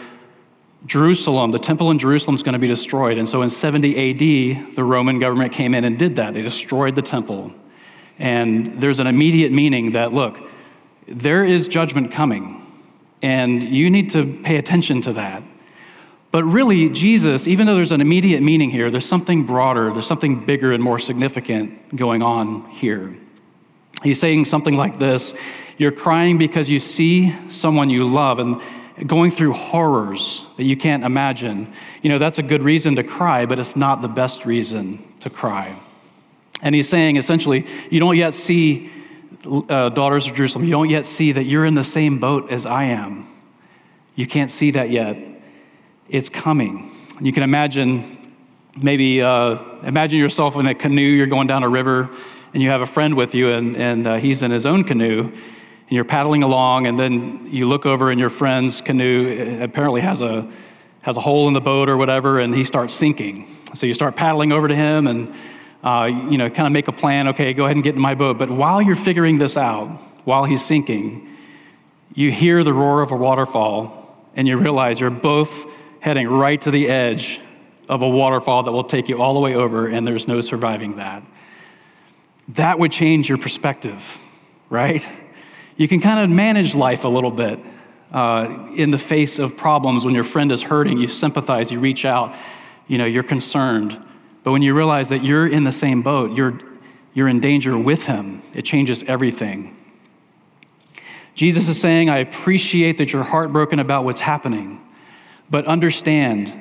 Jerusalem, 0.86 1.52
the 1.52 1.60
temple 1.60 1.90
in 1.90 1.98
Jerusalem, 1.98 2.36
is 2.36 2.44
going 2.44 2.54
to 2.54 2.60
be 2.60 2.68
destroyed. 2.68 3.18
And 3.18 3.28
so 3.28 3.42
in 3.42 3.50
70 3.50 4.12
AD, 4.12 4.76
the 4.76 4.84
Roman 4.84 5.20
government 5.20 5.52
came 5.52 5.74
in 5.74 5.84
and 5.84 5.98
did 5.98 6.18
that. 6.18 6.34
They 6.36 6.42
destroyed 6.42 6.94
the 6.94 7.02
temple. 7.02 7.52
And 8.20 8.80
there's 8.82 9.00
an 9.00 9.08
immediate 9.08 9.52
meaning 9.52 9.92
that, 9.92 10.14
look, 10.14 10.38
there 11.08 11.44
is 11.44 11.68
judgment 11.68 12.12
coming, 12.12 12.62
and 13.22 13.64
you 13.64 13.90
need 13.90 14.12
to 14.12 14.40
pay 14.44 14.58
attention 14.58 15.02
to 15.04 15.14
that. 15.14 15.44
But 16.36 16.44
really, 16.44 16.90
Jesus, 16.90 17.48
even 17.48 17.66
though 17.66 17.76
there's 17.76 17.94
an 17.94 18.02
immediate 18.02 18.44
meaning 18.44 18.70
here, 18.70 18.92
there's 18.92 19.06
something 19.06 19.46
broader, 19.46 19.94
there's 19.94 20.06
something 20.06 20.44
bigger 20.44 20.74
and 20.74 20.84
more 20.84 21.00
significant 21.00 21.96
going 21.96 22.22
on 22.22 22.70
here. 22.72 23.16
He's 24.04 24.20
saying 24.20 24.44
something 24.44 24.76
like 24.76 25.00
this 25.00 25.34
You're 25.78 25.94
crying 25.94 26.38
because 26.38 26.70
you 26.70 26.78
see 26.80 27.34
someone 27.48 27.90
you 27.90 28.06
love 28.06 28.40
and 28.40 28.60
going 29.08 29.32
through 29.32 29.54
horrors 29.54 30.46
that 30.58 30.66
you 30.66 30.76
can't 30.76 31.06
imagine. 31.06 31.72
You 32.02 32.10
know, 32.10 32.18
that's 32.18 32.38
a 32.38 32.44
good 32.44 32.64
reason 32.64 32.98
to 32.98 33.04
cry, 33.06 33.46
but 33.46 33.58
it's 33.58 33.78
not 33.78 34.02
the 34.02 34.10
best 34.10 34.46
reason 34.46 35.08
to 35.22 35.30
cry. 35.30 35.74
And 36.62 36.76
he's 36.76 36.90
saying 36.90 37.16
essentially, 37.16 37.66
you 37.90 38.02
don't 38.02 38.18
yet 38.18 38.36
see, 38.36 38.92
uh, 39.46 39.88
daughters 39.88 40.28
of 40.28 40.36
Jerusalem, 40.36 40.66
you 40.66 40.72
don't 40.72 40.90
yet 40.90 41.06
see 41.06 41.32
that 41.32 41.46
you're 41.46 41.64
in 41.64 41.76
the 41.76 41.86
same 41.86 42.20
boat 42.20 42.52
as 42.52 42.66
I 42.66 42.84
am. 42.84 43.26
You 44.16 44.28
can't 44.28 44.52
see 44.52 44.72
that 44.72 44.90
yet 44.90 45.35
it's 46.10 46.30
coming. 46.30 46.92
You 47.22 47.32
can 47.32 47.44
imagine, 47.44 48.34
maybe 48.82 49.22
uh, 49.22 49.58
imagine 49.84 50.20
yourself 50.20 50.56
in 50.56 50.68
a 50.68 50.76
canoe, 50.76 51.02
you're 51.02 51.28
going 51.28 51.48
down 51.48 51.64
a 51.64 51.70
river, 51.70 52.10
and 52.54 52.62
you 52.62 52.70
have 52.70 52.82
a 52.82 52.86
friend 52.86 53.16
with 53.16 53.36
you, 53.36 53.50
and, 53.50 53.76
and 53.76 54.08
uh, 54.08 54.16
he's 54.18 54.42
in 54.42 54.52
his 54.52 54.66
own 54.66 54.84
canoe, 54.84 55.24
and 55.24 55.92
you're 55.92 56.06
paddling 56.06 56.44
along, 56.44 56.88
and 56.88 57.00
then 57.00 57.48
you 57.52 57.68
look 57.68 57.86
over, 57.86 58.12
and 58.12 58.20
your 58.20 58.30
friend's 58.30 58.82
canoe 58.82 59.60
apparently 59.62 60.02
has 60.02 60.22
a 60.22 60.50
has 61.02 61.18
a 61.18 61.22
hole 61.22 61.48
in 61.48 61.54
the 61.54 61.62
boat 61.62 61.88
or 61.88 61.98
whatever, 61.98 62.40
and 62.40 62.56
he 62.56 62.64
starts 62.64 62.96
sinking. 62.96 63.48
So 63.76 63.86
you 63.86 63.94
start 63.94 64.16
paddling 64.16 64.52
over 64.52 64.68
to 64.68 64.76
him, 64.76 65.06
and 65.06 65.36
uh, 65.84 66.10
you 66.32 66.40
know, 66.40 66.50
kind 66.50 66.66
of 66.66 66.74
make 66.74 66.88
a 66.88 66.92
plan. 66.92 67.28
Okay, 67.28 67.54
go 67.54 67.66
ahead 67.66 67.76
and 67.76 67.84
get 67.84 67.94
in 67.94 68.02
my 68.02 68.16
boat. 68.16 68.40
But 68.40 68.50
while 68.50 68.82
you're 68.82 68.96
figuring 68.96 69.38
this 69.38 69.56
out, 69.56 69.88
while 70.24 70.46
he's 70.46 70.66
sinking, 70.66 71.30
you 72.16 72.32
hear 72.32 72.64
the 72.64 72.74
roar 72.74 73.04
of 73.04 73.12
a 73.12 73.16
waterfall, 73.16 74.18
and 74.36 74.48
you 74.48 74.58
realize 74.58 75.00
you're 75.00 75.12
both 75.12 75.72
heading 76.06 76.28
right 76.28 76.62
to 76.62 76.70
the 76.70 76.88
edge 76.88 77.42
of 77.90 78.04
a 78.04 78.08
waterfall 78.08 78.62
that 78.62 78.72
will 78.72 78.84
take 78.84 79.10
you 79.10 79.20
all 79.20 79.34
the 79.34 79.40
way 79.40 79.56
over, 79.56 79.88
and 79.88 80.06
there's 80.06 80.28
no 80.28 80.40
surviving 80.40 80.98
that. 80.98 81.26
That 82.50 82.78
would 82.78 82.92
change 82.92 83.28
your 83.28 83.40
perspective, 83.40 84.20
right? 84.70 85.04
You 85.78 85.88
can 85.88 86.02
kind 86.02 86.24
of 86.24 86.30
manage 86.30 86.76
life 86.76 87.06
a 87.06 87.08
little 87.08 87.32
bit 87.32 87.60
uh, 88.12 88.68
in 88.76 88.92
the 88.92 89.00
face 89.00 89.40
of 89.40 89.58
problems. 89.58 90.06
When 90.06 90.14
your 90.14 90.24
friend 90.24 90.52
is 90.52 90.62
hurting, 90.62 91.00
you 91.00 91.08
sympathize, 91.08 91.72
you 91.72 91.80
reach 91.80 92.06
out, 92.06 92.36
you 92.88 93.00
know, 93.00 93.06
you're 93.06 93.24
concerned. 93.24 94.00
But 94.44 94.52
when 94.52 94.62
you 94.62 94.76
realize 94.76 95.10
that 95.10 95.24
you're 95.24 95.48
in 95.48 95.64
the 95.64 95.74
same 95.74 96.04
boat, 96.04 96.38
you're, 96.38 96.60
you're 97.16 97.28
in 97.28 97.40
danger 97.40 97.76
with 97.76 98.06
him, 98.06 98.44
it 98.54 98.62
changes 98.62 99.02
everything. 99.06 99.76
Jesus 101.34 101.68
is 101.68 101.82
saying, 101.82 102.12
I 102.12 102.20
appreciate 102.20 103.00
that 103.00 103.12
you're 103.12 103.24
heartbroken 103.24 103.80
about 103.80 104.04
what's 104.04 104.22
happening, 104.22 104.84
but 105.50 105.66
understand, 105.66 106.54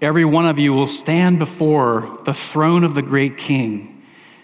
every 0.00 0.24
one 0.24 0.46
of 0.46 0.58
you 0.58 0.72
will 0.72 0.86
stand 0.86 1.38
before 1.38 2.18
the 2.24 2.34
throne 2.34 2.84
of 2.84 2.94
the 2.94 3.02
great 3.02 3.36
king 3.36 3.96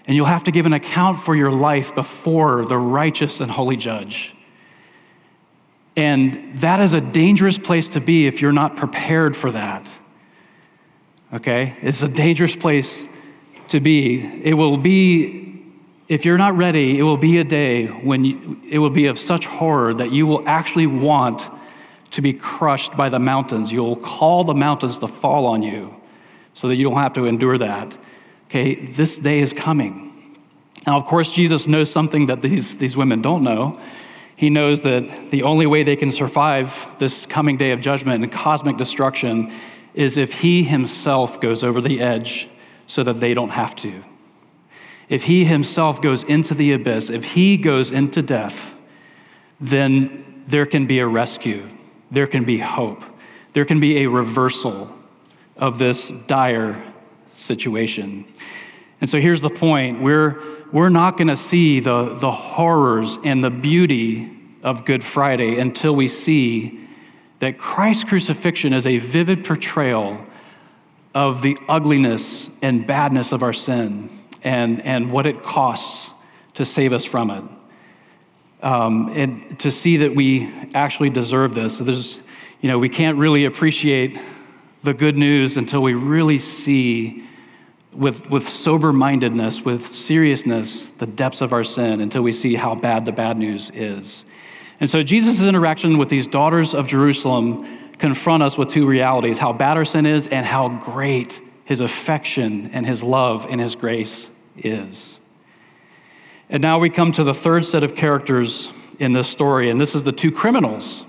and 0.07 0.17
you'll 0.17 0.27
have 0.27 0.45
to 0.45 0.51
give 0.51 0.67
an 0.67 0.73
account 0.73 1.21
for 1.21 1.35
your 1.35 1.51
life 1.51 1.95
before 1.95 2.65
the 2.65 2.77
righteous 2.77 3.41
and 3.41 3.51
holy 3.51 3.77
judge. 3.77 4.35
And 5.97 6.59
that 6.61 6.81
is 6.81 6.95
a 6.95 7.01
dangerous 7.01 7.59
place 7.59 7.91
to 7.91 8.01
be 8.01 8.27
if 8.27 8.41
you're 8.41 8.53
not 8.53 8.77
prepared 8.77 9.37
for 9.37 9.51
that. 9.53 9.91
Okay? 11.33 11.77
It's 11.83 12.03
a 12.03 12.09
dangerous 12.09 12.57
place 12.57 13.05
to 13.69 13.79
be. 13.79 14.21
It 14.43 14.55
will 14.55 14.77
be, 14.77 15.63
if 16.09 16.25
you're 16.25 16.39
not 16.39 16.57
ready, 16.57 16.99
it 16.99 17.03
will 17.03 17.17
be 17.19 17.39
a 17.39 17.45
day 17.45 17.87
when 17.87 18.25
you, 18.25 18.61
it 18.69 18.79
will 18.79 18.91
be 18.91 19.07
of 19.07 19.19
such 19.19 19.47
horror 19.47 19.95
that 19.95 20.11
you 20.11 20.27
will 20.27 20.47
actually 20.49 20.87
want 20.87 21.49
to 22.13 22.23
be 22.23 22.33
crushed 22.33 22.97
by 22.97 23.09
the 23.09 23.19
mountains. 23.19 23.73
You'll 23.73 23.97
call 23.97 24.45
the 24.45 24.55
mountains 24.55 24.99
to 25.01 25.09
fall 25.09 25.47
on 25.47 25.63
you 25.63 25.95
so 26.55 26.69
that 26.69 26.77
you 26.77 26.85
don't 26.85 26.99
have 26.99 27.15
to 27.15 27.27
endure 27.27 27.59
that. 27.59 27.97
Okay, 28.47 28.75
this 28.75 29.19
day 29.19 29.41
is 29.41 29.53
coming. 29.53 30.39
Now, 30.87 30.97
of 30.97 31.07
course, 31.07 31.33
Jesus 31.33 31.67
knows 31.67 31.91
something 31.91 32.27
that 32.27 32.43
these, 32.43 32.77
these 32.77 32.97
women 32.97 33.23
don't 33.23 33.43
know. 33.43 33.81
He 34.37 34.51
knows 34.51 34.83
that 34.83 35.31
the 35.31 35.45
only 35.45 35.67
way 35.67 35.83
they 35.83 35.97
can 35.97 36.11
survive 36.11 36.87
this 36.99 37.27
coming 37.27 37.57
day 37.57 37.71
of 37.71 37.81
judgment 37.81 38.23
and 38.23 38.33
cosmic 38.33 38.77
destruction 38.77 39.53
is 39.95 40.17
if 40.17 40.41
he 40.41 40.65
himself 40.65 41.41
goes 41.41 41.63
over 41.63 41.81
the 41.81 42.01
edge 42.01 42.49
so 42.87 43.03
that 43.05 43.21
they 43.21 43.35
don't 43.35 43.51
have 43.51 43.77
to. 43.77 44.03
If 45.09 45.25
he 45.25 45.45
himself 45.45 46.01
goes 46.01 46.25
into 46.25 46.55
the 46.55 46.73
abyss, 46.73 47.11
if 47.11 47.25
he 47.25 47.57
goes 47.57 47.91
into 47.91 48.23
death, 48.23 48.75
then 49.61 50.45
there 50.49 50.67
can 50.67 50.87
be 50.87 50.99
a 50.99 51.07
rescue, 51.07 51.63
there 52.13 52.27
can 52.27 52.45
be 52.45 52.59
hope, 52.59 53.03
there 53.55 53.65
can 53.65 53.81
be 53.81 54.05
a 54.05 54.07
reversal 54.09 54.93
of 55.57 55.79
this 55.79 56.11
dire 56.27 56.81
situation. 57.35 58.27
And 59.01 59.11
so 59.11 59.19
here's 59.19 59.41
the 59.41 59.51
point 59.51 60.01
we're, 60.01 60.41
we're 60.71 60.91
not 60.91 61.17
going 61.17 61.29
to 61.29 61.37
see 61.37 61.81
the, 61.81 62.15
the 62.15 62.31
horrors 62.31 63.19
and 63.25 63.43
the 63.43 63.51
beauty 63.51 64.31
of 64.63 64.85
Good 64.85 65.03
Friday 65.03 65.59
until 65.59 65.97
we 65.97 66.07
see 66.07 66.87
that 67.41 67.59
Christ's 67.59 68.05
crucifixion 68.05 68.73
is 68.73 68.87
a 68.87 68.99
vivid 68.99 69.45
portrayal 69.45 70.25
of 71.15 71.43
the 71.43 71.59
ugliness 71.69 72.51
and 72.63 72.87
badness 72.87 73.33
of 73.33 73.43
our 73.43 73.53
sin 73.53 74.09
and, 74.43 74.81
and 74.83 75.11
what 75.11 75.27
it 75.27 75.43
costs 75.43 76.13
to 76.55 76.65
save 76.65 76.93
us 76.93 77.05
from 77.05 77.31
it. 77.31 77.43
Um, 78.63 79.13
and 79.15 79.59
to 79.61 79.71
see 79.71 79.99
that 79.99 80.15
we 80.15 80.49
actually 80.73 81.11
deserve 81.11 81.53
this. 81.55 81.79
So 81.79 81.85
there's, 81.85 82.21
you 82.61 82.69
know, 82.69 82.79
we 82.79 82.89
can't 82.89 83.19
really 83.19 83.45
appreciate 83.45 84.19
the 84.83 84.95
good 84.95 85.17
news 85.17 85.57
until 85.57 85.83
we 85.83 85.95
really 85.95 86.39
see 86.39 87.25
with, 87.93 88.31
with 88.31 88.49
sober 88.49 88.93
mindedness, 88.93 89.65
with 89.65 89.87
seriousness, 89.87 90.87
the 90.87 91.07
depths 91.07 91.41
of 91.41 91.53
our 91.53 91.65
sin 91.65 92.01
until 92.01 92.23
we 92.23 92.33
see 92.33 92.55
how 92.55 92.75
bad 92.75 93.05
the 93.05 93.13
bad 93.13 93.37
news 93.37 93.71
is. 93.75 94.25
And 94.81 94.91
so 94.91 95.03
Jesus' 95.03 95.47
interaction 95.47 95.99
with 95.99 96.09
these 96.09 96.27
daughters 96.27 96.75
of 96.75 96.87
Jerusalem 96.87 97.67
confront 97.99 98.43
us 98.43 98.59
with 98.59 98.69
two 98.69 98.87
realities 98.87 99.39
how 99.39 99.53
bad 99.53 99.77
our 99.77 99.85
sin 99.85 100.07
is 100.07 100.27
and 100.29 100.45
how 100.45 100.69
great 100.69 101.41
his 101.65 101.81
affection 101.81 102.71
and 102.73 102.85
his 102.85 103.03
love 103.03 103.47
and 103.49 103.61
his 103.61 103.77
grace 103.77 104.29
is. 104.57 105.21
And 106.53 106.61
now 106.61 106.79
we 106.79 106.91
come 106.91 107.13
to 107.13 107.25
the 107.25 107.33
third 107.33 107.65
set 107.65 107.83
of 107.83 107.97
characters 107.97 108.71
in 108.99 109.15
this 109.15 109.27
story, 109.27 109.71
and 109.71 109.81
this 109.81 109.95
is 109.95 110.05
the 110.05 110.13
two 110.13 110.31
criminals 110.31 111.07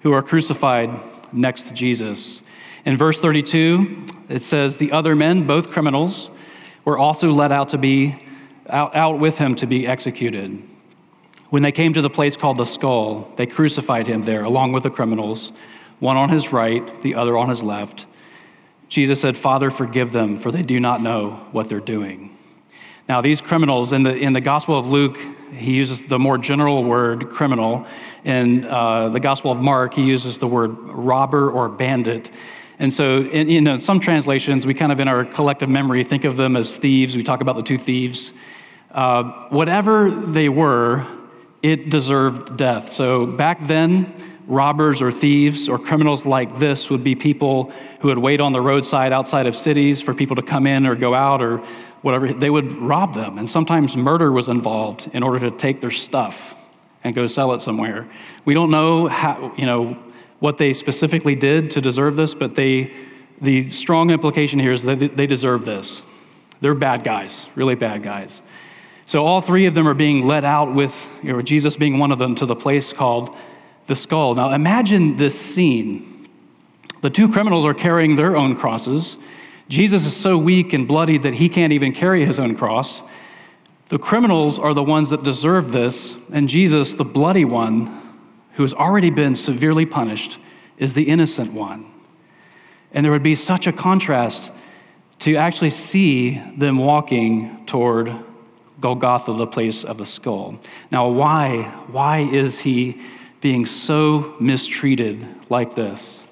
who 0.00 0.14
are 0.14 0.22
crucified 0.22 0.88
next 1.34 1.64
to 1.64 1.74
Jesus. 1.74 2.42
In 2.86 2.96
verse 2.96 3.20
32, 3.20 4.06
it 4.30 4.42
says, 4.42 4.78
The 4.78 4.92
other 4.92 5.14
men, 5.14 5.46
both 5.46 5.70
criminals, 5.70 6.30
were 6.86 6.96
also 6.96 7.30
led 7.30 7.52
out 7.52 7.68
to 7.68 7.78
be 7.78 8.16
out, 8.70 8.96
out 8.96 9.18
with 9.18 9.36
him 9.36 9.54
to 9.56 9.66
be 9.66 9.86
executed. 9.86 10.62
When 11.50 11.62
they 11.62 11.72
came 11.72 11.92
to 11.92 12.00
the 12.00 12.08
place 12.08 12.34
called 12.34 12.56
the 12.56 12.64
skull, 12.64 13.30
they 13.36 13.44
crucified 13.44 14.06
him 14.06 14.22
there 14.22 14.40
along 14.40 14.72
with 14.72 14.82
the 14.82 14.90
criminals, 14.90 15.52
one 15.98 16.16
on 16.16 16.30
his 16.30 16.54
right, 16.54 17.02
the 17.02 17.16
other 17.16 17.36
on 17.36 17.50
his 17.50 17.62
left. 17.62 18.06
Jesus 18.88 19.20
said, 19.20 19.36
Father, 19.36 19.70
forgive 19.70 20.12
them, 20.12 20.38
for 20.38 20.50
they 20.50 20.62
do 20.62 20.80
not 20.80 21.02
know 21.02 21.32
what 21.52 21.68
they're 21.68 21.80
doing. 21.80 22.35
Now, 23.08 23.20
these 23.20 23.40
criminals, 23.40 23.92
in 23.92 24.02
the, 24.02 24.16
in 24.16 24.32
the 24.32 24.40
Gospel 24.40 24.76
of 24.76 24.88
Luke, 24.88 25.16
he 25.52 25.74
uses 25.74 26.06
the 26.06 26.18
more 26.18 26.38
general 26.38 26.82
word 26.82 27.30
criminal. 27.30 27.86
In 28.24 28.64
uh, 28.64 29.10
the 29.10 29.20
Gospel 29.20 29.52
of 29.52 29.60
Mark, 29.60 29.94
he 29.94 30.02
uses 30.02 30.38
the 30.38 30.48
word 30.48 30.76
robber 30.76 31.48
or 31.48 31.68
bandit. 31.68 32.32
And 32.80 32.92
so, 32.92 33.20
in, 33.22 33.48
you 33.48 33.60
know, 33.60 33.78
some 33.78 34.00
translations, 34.00 34.66
we 34.66 34.74
kind 34.74 34.90
of 34.90 34.98
in 34.98 35.06
our 35.06 35.24
collective 35.24 35.68
memory 35.68 36.02
think 36.02 36.24
of 36.24 36.36
them 36.36 36.56
as 36.56 36.76
thieves. 36.76 37.16
We 37.16 37.22
talk 37.22 37.40
about 37.40 37.54
the 37.54 37.62
two 37.62 37.78
thieves. 37.78 38.32
Uh, 38.90 39.48
whatever 39.50 40.10
they 40.10 40.48
were, 40.48 41.06
it 41.62 41.90
deserved 41.90 42.56
death. 42.56 42.90
So 42.90 43.24
back 43.24 43.64
then, 43.66 44.12
robbers 44.46 45.00
or 45.00 45.10
thieves 45.10 45.68
or 45.68 45.78
criminals 45.78 46.26
like 46.26 46.58
this 46.58 46.90
would 46.90 47.02
be 47.02 47.14
people 47.14 47.72
who 48.00 48.08
would 48.08 48.18
wait 48.18 48.40
on 48.40 48.52
the 48.52 48.60
roadside 48.60 49.12
outside 49.12 49.46
of 49.46 49.56
cities 49.56 50.02
for 50.02 50.14
people 50.14 50.36
to 50.36 50.42
come 50.42 50.66
in 50.66 50.86
or 50.86 50.94
go 50.94 51.14
out 51.14 51.42
or 51.42 51.62
whatever. 52.02 52.32
They 52.32 52.50
would 52.50 52.72
rob 52.72 53.14
them. 53.14 53.38
And 53.38 53.48
sometimes 53.48 53.96
murder 53.96 54.30
was 54.32 54.48
involved 54.48 55.08
in 55.12 55.22
order 55.22 55.38
to 55.40 55.50
take 55.50 55.80
their 55.80 55.90
stuff 55.90 56.54
and 57.04 57.14
go 57.14 57.26
sell 57.26 57.52
it 57.52 57.62
somewhere. 57.62 58.06
We 58.44 58.54
don't 58.54 58.70
know 58.70 59.06
how, 59.06 59.52
you 59.56 59.66
know, 59.66 59.98
what 60.38 60.58
they 60.58 60.72
specifically 60.72 61.34
did 61.34 61.70
to 61.72 61.80
deserve 61.80 62.16
this, 62.16 62.34
but 62.34 62.54
they, 62.54 62.92
the 63.40 63.70
strong 63.70 64.10
implication 64.10 64.58
here 64.58 64.72
is 64.72 64.82
that 64.82 65.16
they 65.16 65.26
deserve 65.26 65.64
this. 65.64 66.02
They're 66.60 66.74
bad 66.74 67.04
guys, 67.04 67.48
really 67.54 67.74
bad 67.74 68.02
guys. 68.02 68.42
So 69.06 69.24
all 69.24 69.40
three 69.40 69.66
of 69.66 69.74
them 69.74 69.86
are 69.86 69.94
being 69.94 70.26
led 70.26 70.44
out 70.44 70.74
with 70.74 71.08
you 71.22 71.32
know, 71.32 71.42
Jesus 71.42 71.76
being 71.76 71.98
one 71.98 72.10
of 72.12 72.18
them 72.18 72.34
to 72.36 72.46
the 72.46 72.56
place 72.56 72.92
called 72.92 73.36
the 73.86 73.94
skull. 73.94 74.34
Now 74.34 74.50
imagine 74.50 75.16
this 75.16 75.40
scene. 75.40 76.28
The 77.02 77.10
two 77.10 77.30
criminals 77.30 77.64
are 77.64 77.74
carrying 77.74 78.16
their 78.16 78.36
own 78.36 78.56
crosses. 78.56 79.16
Jesus 79.68 80.04
is 80.04 80.16
so 80.16 80.38
weak 80.38 80.72
and 80.72 80.86
bloody 80.86 81.18
that 81.18 81.34
he 81.34 81.48
can't 81.48 81.72
even 81.72 81.92
carry 81.92 82.24
his 82.24 82.38
own 82.38 82.54
cross. 82.54 83.02
The 83.88 83.98
criminals 83.98 84.58
are 84.58 84.74
the 84.74 84.82
ones 84.82 85.10
that 85.10 85.24
deserve 85.24 85.72
this, 85.72 86.16
and 86.32 86.48
Jesus, 86.48 86.96
the 86.96 87.04
bloody 87.04 87.44
one, 87.44 87.86
who 88.54 88.62
has 88.62 88.74
already 88.74 89.10
been 89.10 89.34
severely 89.34 89.86
punished, 89.86 90.38
is 90.78 90.94
the 90.94 91.04
innocent 91.04 91.52
one. 91.52 91.86
And 92.92 93.04
there 93.04 93.12
would 93.12 93.22
be 93.22 93.34
such 93.34 93.66
a 93.66 93.72
contrast 93.72 94.52
to 95.20 95.36
actually 95.36 95.70
see 95.70 96.38
them 96.56 96.78
walking 96.78 97.64
toward 97.66 98.14
Golgotha, 98.80 99.32
the 99.32 99.46
place 99.46 99.84
of 99.84 99.98
the 99.98 100.06
skull. 100.06 100.58
Now, 100.90 101.08
why? 101.08 101.62
Why 101.90 102.18
is 102.18 102.60
he 102.60 103.00
being 103.40 103.66
so 103.66 104.34
mistreated 104.40 105.26
like 105.48 105.74
this? 105.74 106.25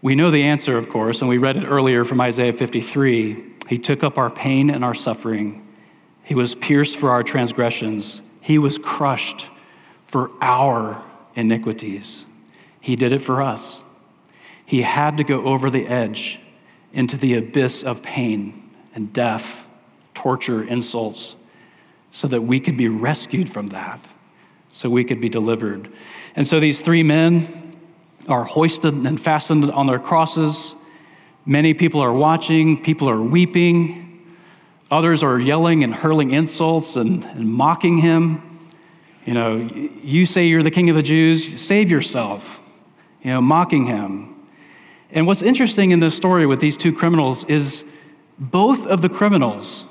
We 0.00 0.14
know 0.14 0.30
the 0.30 0.44
answer, 0.44 0.76
of 0.76 0.88
course, 0.88 1.22
and 1.22 1.28
we 1.28 1.38
read 1.38 1.56
it 1.56 1.64
earlier 1.64 2.04
from 2.04 2.20
Isaiah 2.20 2.52
53. 2.52 3.54
He 3.68 3.78
took 3.78 4.04
up 4.04 4.16
our 4.16 4.30
pain 4.30 4.70
and 4.70 4.84
our 4.84 4.94
suffering. 4.94 5.66
He 6.22 6.36
was 6.36 6.54
pierced 6.54 6.96
for 6.96 7.10
our 7.10 7.24
transgressions. 7.24 8.22
He 8.40 8.58
was 8.58 8.78
crushed 8.78 9.48
for 10.04 10.30
our 10.40 11.02
iniquities. 11.34 12.26
He 12.80 12.94
did 12.94 13.12
it 13.12 13.18
for 13.18 13.42
us. 13.42 13.84
He 14.64 14.82
had 14.82 15.16
to 15.16 15.24
go 15.24 15.44
over 15.44 15.68
the 15.68 15.86
edge 15.86 16.38
into 16.92 17.16
the 17.16 17.34
abyss 17.34 17.82
of 17.82 18.02
pain 18.02 18.70
and 18.94 19.12
death, 19.12 19.66
torture, 20.14 20.62
insults, 20.62 21.34
so 22.12 22.28
that 22.28 22.42
we 22.42 22.60
could 22.60 22.76
be 22.76 22.88
rescued 22.88 23.48
from 23.50 23.68
that, 23.68 24.00
so 24.72 24.88
we 24.88 25.04
could 25.04 25.20
be 25.20 25.28
delivered. 25.28 25.90
And 26.36 26.46
so 26.46 26.60
these 26.60 26.82
three 26.82 27.02
men 27.02 27.67
are 28.28 28.44
hoisted 28.44 28.94
and 28.94 29.20
fastened 29.20 29.64
on 29.70 29.86
their 29.86 29.98
crosses. 29.98 30.74
Many 31.46 31.74
people 31.74 32.00
are 32.00 32.12
watching, 32.12 32.82
people 32.82 33.08
are 33.08 33.20
weeping, 33.20 34.36
others 34.90 35.22
are 35.22 35.38
yelling 35.38 35.84
and 35.84 35.94
hurling 35.94 36.32
insults 36.32 36.96
and, 36.96 37.24
and 37.24 37.50
mocking 37.50 37.98
him. 37.98 38.42
You 39.24 39.34
know, 39.34 39.56
you 39.56 40.26
say 40.26 40.46
you're 40.46 40.62
the 40.62 40.70
king 40.70 40.90
of 40.90 40.96
the 40.96 41.02
Jews, 41.02 41.60
save 41.60 41.90
yourself, 41.90 42.60
you 43.22 43.30
know, 43.30 43.40
mocking 43.40 43.86
him. 43.86 44.36
And 45.10 45.26
what's 45.26 45.42
interesting 45.42 45.90
in 45.90 46.00
this 46.00 46.14
story 46.14 46.46
with 46.46 46.60
these 46.60 46.76
two 46.76 46.92
criminals 46.92 47.44
is 47.44 47.84
both 48.38 48.86
of 48.86 49.02
the 49.02 49.08
criminals 49.08 49.86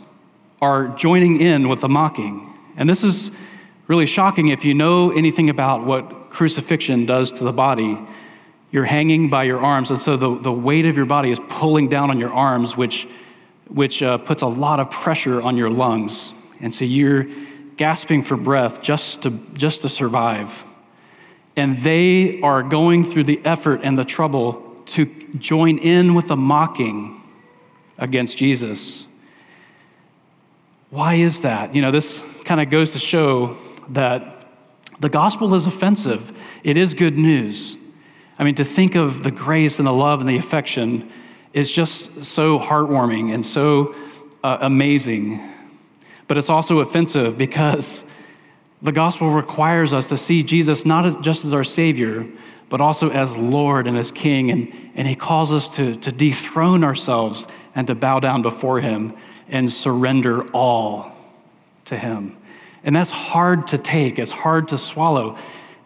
are 0.62 0.88
joining 0.90 1.42
in 1.42 1.70
with 1.70 1.82
the 1.82 1.90
mocking. 1.90 2.54
And 2.78 2.90
this 2.90 3.04
is 3.04 3.32
really 3.88 4.06
shocking 4.06 4.50
if 4.50 4.66
you 4.66 4.74
know 4.74 5.12
anything 5.12 5.50
about 5.50 5.86
what 5.86 6.30
crucifixion 6.30 7.06
does 7.06 7.32
to 7.34 7.44
the 7.44 7.52
body. 7.52 7.98
You're 8.72 8.86
hanging 8.86 9.30
by 9.30 9.44
your 9.44 9.60
arms, 9.60 9.92
and 9.92 10.02
so 10.02 10.18
the, 10.18 10.38
the 10.38 10.52
weight 10.52 10.86
of 10.86 10.98
your 10.98 11.06
body 11.06 11.32
is 11.32 11.40
pulling 11.48 11.88
down 11.88 12.10
on 12.10 12.20
your 12.20 12.34
arms, 12.34 12.76
which, 12.76 13.08
which 13.68 14.04
uh, 14.04 14.18
puts 14.18 14.42
a 14.42 14.48
lot 14.48 14.80
of 14.80 14.92
pressure 14.92 15.42
on 15.42 15.56
your 15.56 15.70
lungs. 15.70 16.34
And 16.60 16.74
so 16.76 16.84
you're 16.84 17.28
gasping 17.78 18.24
for 18.24 18.36
breath 18.36 18.82
just 18.82 19.24
to, 19.24 19.32
just 19.54 19.84
to 19.84 19.90
survive. 19.90 20.64
And 21.56 21.78
they 21.78 22.42
are 22.42 22.62
going 22.62 23.04
through 23.04 23.24
the 23.24 23.40
effort 23.46 23.82
and 23.84 23.98
the 23.98 24.06
trouble 24.06 24.84
to 24.88 25.06
join 25.38 25.78
in 25.78 26.14
with 26.14 26.28
the 26.28 26.36
mocking 26.36 27.22
against 27.98 28.38
Jesus. 28.38 29.06
Why 30.90 31.16
is 31.16 31.42
that? 31.42 31.74
You 31.76 31.82
know, 31.82 31.92
this 31.92 32.24
kind 32.46 32.62
of 32.62 32.70
goes 32.70 32.92
to 32.92 33.00
show 33.00 33.58
that 33.90 34.48
the 35.00 35.10
gospel 35.10 35.54
is 35.54 35.68
offensive. 35.68 36.32
It 36.64 36.78
is 36.78 36.94
good 36.94 37.18
news. 37.18 37.78
I 38.40 38.44
mean, 38.44 38.56
to 38.56 38.64
think 38.64 38.96
of 38.96 39.24
the 39.24 39.32
grace 39.32 39.80
and 39.80 39.88
the 39.88 39.94
love 39.94 40.20
and 40.20 40.30
the 40.30 40.38
affection 40.38 41.10
is 41.54 41.72
just 41.72 42.24
so 42.24 42.60
heartwarming 42.60 43.34
and 43.34 43.46
so 43.46 43.96
uh, 44.44 44.60
amazing. 44.62 45.42
But 46.28 46.38
it's 46.38 46.50
also 46.50 46.80
offensive 46.80 47.38
because 47.38 48.04
the 48.82 48.92
gospel 48.92 49.32
requires 49.32 49.94
us 49.94 50.08
to 50.08 50.18
see 50.18 50.44
Jesus 50.44 50.86
not 50.86 51.22
just 51.24 51.46
as 51.46 51.54
our 51.54 51.64
Savior, 51.64 52.28
but 52.70 52.82
also 52.82 53.10
as 53.10 53.36
Lord 53.36 53.88
and 53.88 53.98
as 53.98 54.12
King. 54.12 54.52
And, 54.52 54.92
and 54.96 55.08
He 55.08 55.16
calls 55.16 55.52
us 55.52 55.70
to, 55.70 55.96
to 55.96 56.12
dethrone 56.12 56.84
ourselves 56.84 57.48
and 57.74 57.88
to 57.88 57.96
bow 57.96 58.20
down 58.20 58.42
before 58.42 58.80
Him 58.80 59.14
and 59.50 59.72
surrender 59.72 60.48
all 60.50 61.12
to 61.86 61.98
Him. 61.98 62.38
And 62.84 62.96
that's 62.96 63.12
hard 63.12 63.68
to 63.70 63.78
take, 63.78 64.20
it's 64.20 64.32
hard 64.32 64.68
to 64.68 64.78
swallow. 64.78 65.38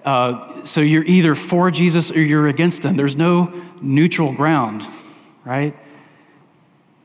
Uh, 0.04 0.64
so 0.66 0.82
you're 0.82 1.04
either 1.04 1.36
for 1.36 1.70
Jesus 1.72 2.12
or 2.12 2.22
you're 2.22 2.48
against 2.48 2.84
Him. 2.84 2.96
There's 2.96 3.16
no 3.16 3.54
neutral 3.82 4.34
ground, 4.34 4.88
right? 5.46 5.76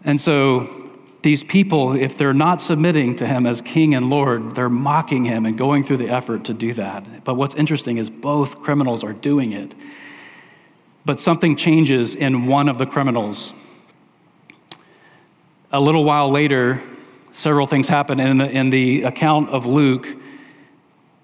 And 0.05 0.21
so 0.21 0.87
these 1.23 1.43
people, 1.43 1.97
if 1.97 2.17
they're 2.17 2.33
not 2.33 2.63
submitting 2.63 3.17
to 3.17 3.27
him 3.27 3.47
as 3.47 3.61
king 3.61 3.97
and 3.97 4.09
Lord, 4.09 4.55
they're 4.55 4.71
mocking 4.71 5.25
him 5.25 5.45
and 5.45 5.59
going 5.59 5.83
through 5.83 5.97
the 5.97 6.09
effort 6.09 6.45
to 6.45 6.55
do 6.55 6.73
that. 6.75 7.25
But 7.25 7.35
what's 7.35 7.57
interesting 7.57 7.99
is 7.99 8.09
both 8.09 8.63
criminals 8.63 9.03
are 9.03 9.13
doing 9.13 9.53
it. 9.53 9.75
But 11.05 11.21
something 11.21 11.57
changes 11.57 12.15
in 12.15 12.47
one 12.47 12.69
of 12.69 12.79
the 12.79 12.87
criminals. 12.87 13.53
A 15.73 15.81
little 15.81 16.05
while 16.05 16.31
later, 16.31 16.81
several 17.33 17.67
things 17.67 17.89
happen. 17.89 18.21
In 18.21 18.39
the, 18.39 18.49
in 18.49 18.71
the 18.71 19.03
account 19.03 19.51
of 19.51 19.67
Luke, 19.67 20.07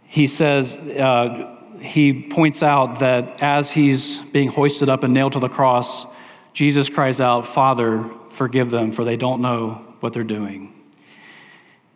he 0.09 0.27
says, 0.27 0.75
uh, 0.75 1.62
he 1.83 2.23
points 2.23 2.63
out 2.63 3.01
that 3.01 3.43
as 3.43 3.71
he's 3.71 4.19
being 4.19 4.49
hoisted 4.49 4.89
up 4.89 5.03
and 5.03 5.13
nailed 5.13 5.33
to 5.35 5.41
the 5.41 5.49
cross, 5.49 6.07
Jesus 6.53 6.89
cries 6.89 7.21
out, 7.21 7.47
Father, 7.47 8.09
forgive 8.31 8.71
them, 8.71 8.93
for 8.93 9.05
they 9.05 9.17
don't 9.17 9.43
know 9.43 9.85
what 10.01 10.13
they're 10.13 10.25
doing. 10.25 10.73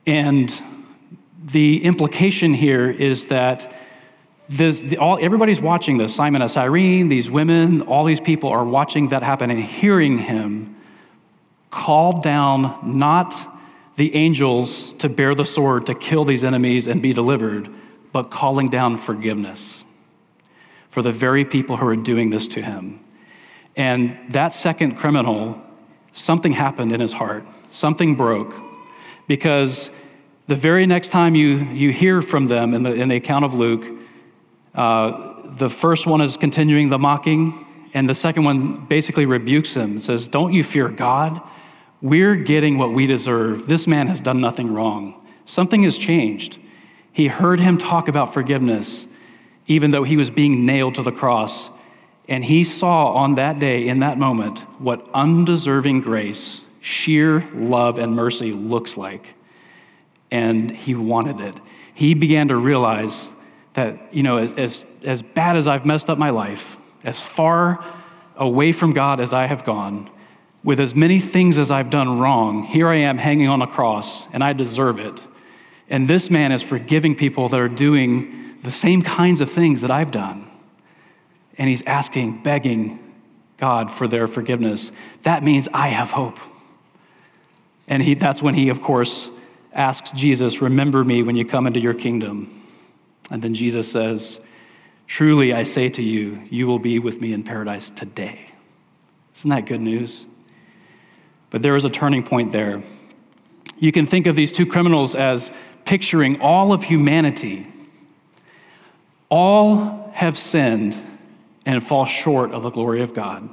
And 0.06 0.62
the 1.44 1.84
implication 1.84 2.54
here 2.54 2.90
is 2.90 3.26
that 3.26 3.72
this, 4.48 4.80
the, 4.80 4.98
all, 4.98 5.18
everybody's 5.20 5.60
watching 5.60 5.98
this. 5.98 6.14
Simon 6.14 6.42
of 6.42 6.50
Cyrene, 6.50 7.08
these 7.08 7.30
women, 7.30 7.82
all 7.82 8.04
these 8.04 8.20
people 8.20 8.50
are 8.50 8.64
watching 8.64 9.08
that 9.08 9.22
happen 9.22 9.50
and 9.50 9.62
hearing 9.62 10.18
him 10.18 10.76
call 11.70 12.20
down 12.20 12.78
not 12.98 13.34
the 13.96 14.14
angels 14.14 14.92
to 14.94 15.08
bear 15.08 15.34
the 15.34 15.44
sword 15.44 15.86
to 15.86 15.94
kill 15.94 16.24
these 16.24 16.44
enemies 16.44 16.86
and 16.86 17.02
be 17.02 17.12
delivered, 17.12 17.68
but 18.12 18.30
calling 18.30 18.68
down 18.68 18.96
forgiveness 18.96 19.85
for 20.96 21.02
the 21.02 21.12
very 21.12 21.44
people 21.44 21.76
who 21.76 21.86
are 21.86 21.94
doing 21.94 22.30
this 22.30 22.48
to 22.48 22.62
him. 22.62 22.98
And 23.76 24.16
that 24.30 24.54
second 24.54 24.96
criminal, 24.96 25.60
something 26.14 26.54
happened 26.54 26.90
in 26.90 27.00
his 27.00 27.12
heart 27.12 27.44
something 27.68 28.14
broke 28.14 28.54
because 29.28 29.90
the 30.46 30.56
very 30.56 30.86
next 30.86 31.08
time 31.08 31.34
you, 31.34 31.58
you 31.58 31.92
hear 31.92 32.22
from 32.22 32.46
them 32.46 32.72
in 32.72 32.82
the, 32.82 32.94
in 32.94 33.08
the 33.08 33.16
account 33.16 33.44
of 33.44 33.52
Luke, 33.52 33.84
uh, 34.74 35.34
the 35.58 35.68
first 35.68 36.06
one 36.06 36.22
is 36.22 36.38
continuing 36.38 36.88
the 36.88 36.98
mocking, 36.98 37.52
and 37.92 38.08
the 38.08 38.14
second 38.14 38.44
one 38.44 38.86
basically 38.86 39.26
rebukes 39.26 39.76
him. 39.76 39.90
and 39.90 40.02
says, 40.02 40.28
Don't 40.28 40.54
you 40.54 40.64
fear 40.64 40.88
God? 40.88 41.42
We're 42.00 42.36
getting 42.36 42.78
what 42.78 42.94
we 42.94 43.04
deserve. 43.04 43.66
This 43.66 43.86
man 43.86 44.06
has 44.06 44.18
done 44.18 44.40
nothing 44.40 44.72
wrong. 44.72 45.26
Something 45.44 45.82
has 45.82 45.98
changed. 45.98 46.58
He 47.12 47.28
heard 47.28 47.60
him 47.60 47.76
talk 47.76 48.08
about 48.08 48.32
forgiveness, 48.32 49.06
even 49.66 49.90
though 49.90 50.04
he 50.04 50.16
was 50.16 50.30
being 50.30 50.64
nailed 50.66 50.94
to 50.96 51.02
the 51.02 51.12
cross. 51.12 51.70
And 52.28 52.44
he 52.44 52.64
saw 52.64 53.12
on 53.12 53.36
that 53.36 53.58
day, 53.58 53.86
in 53.88 54.00
that 54.00 54.18
moment, 54.18 54.60
what 54.80 55.08
undeserving 55.14 56.00
grace 56.00 56.62
sheer 56.80 57.40
love 57.52 57.98
and 57.98 58.14
mercy 58.14 58.52
looks 58.52 58.96
like. 58.96 59.34
And 60.30 60.70
he 60.70 60.94
wanted 60.94 61.40
it. 61.40 61.56
He 61.94 62.14
began 62.14 62.48
to 62.48 62.56
realize 62.56 63.28
that, 63.74 64.14
you 64.14 64.22
know, 64.22 64.38
as, 64.38 64.84
as 65.04 65.22
bad 65.22 65.56
as 65.56 65.66
I've 65.66 65.84
messed 65.84 66.08
up 66.08 66.18
my 66.18 66.30
life, 66.30 66.76
as 67.04 67.22
far 67.22 67.84
away 68.36 68.72
from 68.72 68.92
God 68.92 69.20
as 69.20 69.32
I 69.32 69.46
have 69.46 69.64
gone, 69.64 70.10
with 70.62 70.80
as 70.80 70.94
many 70.94 71.20
things 71.20 71.58
as 71.58 71.70
I've 71.70 71.90
done 71.90 72.18
wrong, 72.18 72.64
here 72.64 72.88
I 72.88 72.96
am 72.96 73.18
hanging 73.18 73.48
on 73.48 73.62
a 73.62 73.66
cross, 73.66 74.26
and 74.32 74.42
I 74.42 74.52
deserve 74.52 74.98
it. 74.98 75.20
And 75.88 76.08
this 76.08 76.28
man 76.30 76.50
is 76.50 76.62
forgiving 76.62 77.14
people 77.14 77.48
that 77.48 77.60
are 77.60 77.68
doing 77.68 78.45
the 78.62 78.70
same 78.70 79.02
kinds 79.02 79.40
of 79.40 79.50
things 79.50 79.82
that 79.82 79.90
I've 79.90 80.10
done. 80.10 80.50
And 81.58 81.68
he's 81.68 81.84
asking, 81.84 82.42
begging 82.42 83.14
God 83.56 83.90
for 83.90 84.06
their 84.06 84.26
forgiveness. 84.26 84.92
That 85.22 85.42
means 85.42 85.68
I 85.72 85.88
have 85.88 86.10
hope. 86.10 86.38
And 87.88 88.02
he, 88.02 88.14
that's 88.14 88.42
when 88.42 88.54
he, 88.54 88.68
of 88.68 88.82
course, 88.82 89.30
asks 89.72 90.10
Jesus, 90.10 90.60
Remember 90.60 91.04
me 91.04 91.22
when 91.22 91.36
you 91.36 91.44
come 91.44 91.66
into 91.66 91.80
your 91.80 91.94
kingdom. 91.94 92.62
And 93.30 93.42
then 93.42 93.54
Jesus 93.54 93.90
says, 93.90 94.40
Truly 95.06 95.52
I 95.52 95.62
say 95.62 95.88
to 95.90 96.02
you, 96.02 96.42
you 96.50 96.66
will 96.66 96.80
be 96.80 96.98
with 96.98 97.20
me 97.20 97.32
in 97.32 97.44
paradise 97.44 97.90
today. 97.90 98.50
Isn't 99.36 99.50
that 99.50 99.66
good 99.66 99.80
news? 99.80 100.26
But 101.50 101.62
there 101.62 101.76
is 101.76 101.84
a 101.84 101.90
turning 101.90 102.22
point 102.22 102.52
there. 102.52 102.82
You 103.78 103.92
can 103.92 104.06
think 104.06 104.26
of 104.26 104.34
these 104.34 104.52
two 104.52 104.66
criminals 104.66 105.14
as 105.14 105.52
picturing 105.84 106.40
all 106.40 106.72
of 106.72 106.82
humanity. 106.82 107.66
All 109.28 110.10
have 110.14 110.38
sinned 110.38 110.96
and 111.64 111.82
fall 111.82 112.04
short 112.04 112.52
of 112.52 112.62
the 112.62 112.70
glory 112.70 113.02
of 113.02 113.12
God. 113.12 113.48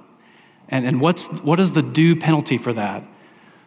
And, 0.70 0.86
and 0.86 1.02
what's, 1.02 1.28
what 1.42 1.60
is 1.60 1.74
the 1.74 1.82
due 1.82 2.16
penalty 2.16 2.58
for 2.58 2.74
that? 2.74 3.04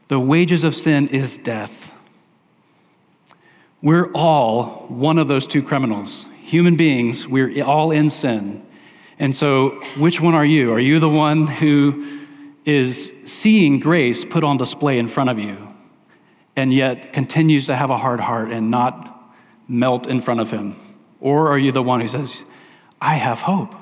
The 0.09 0.21
wages 0.21 0.65
of 0.65 0.75
sin 0.75 1.09
is 1.09 1.37
death. 1.37 1.93
We're 3.83 4.11
all 4.13 4.87
one 4.89 5.19
of 5.19 5.29
those 5.29 5.47
two 5.47 5.63
criminals. 5.63 6.27
Human 6.43 6.77
beings, 6.77 7.29
we're 7.29 7.63
all 7.65 7.91
in 7.91 8.09
sin. 8.09 8.65
And 9.19 9.37
so, 9.37 9.83
which 9.97 10.21
one 10.21 10.35
are 10.35 10.45
you? 10.45 10.73
Are 10.73 10.81
you 10.81 10.99
the 10.99 11.09
one 11.09 11.47
who 11.47 12.21
is 12.65 13.13
seeing 13.27 13.81
grace 13.81 14.25
put 14.25 14.45
on 14.45 14.57
display 14.57 14.99
in 14.99 15.09
front 15.09 15.31
of 15.31 15.39
you 15.39 15.69
and 16.55 16.73
yet 16.73 17.13
continues 17.13 17.67
to 17.67 17.77
have 17.77 17.91
a 17.91 17.97
hard 17.97 18.21
heart 18.21 18.51
and 18.51 18.71
not 18.71 19.33
melt 19.69 20.07
in 20.07 20.21
front 20.21 20.41
of 20.41 20.51
him? 20.51 20.77
Or 21.27 21.49
are 21.49 21.59
you 21.59 21.73
the 21.73 21.83
one 21.83 22.01
who 22.01 22.07
says, 22.07 22.45
I 23.01 23.17
have 23.17 23.41
hope 23.41 23.75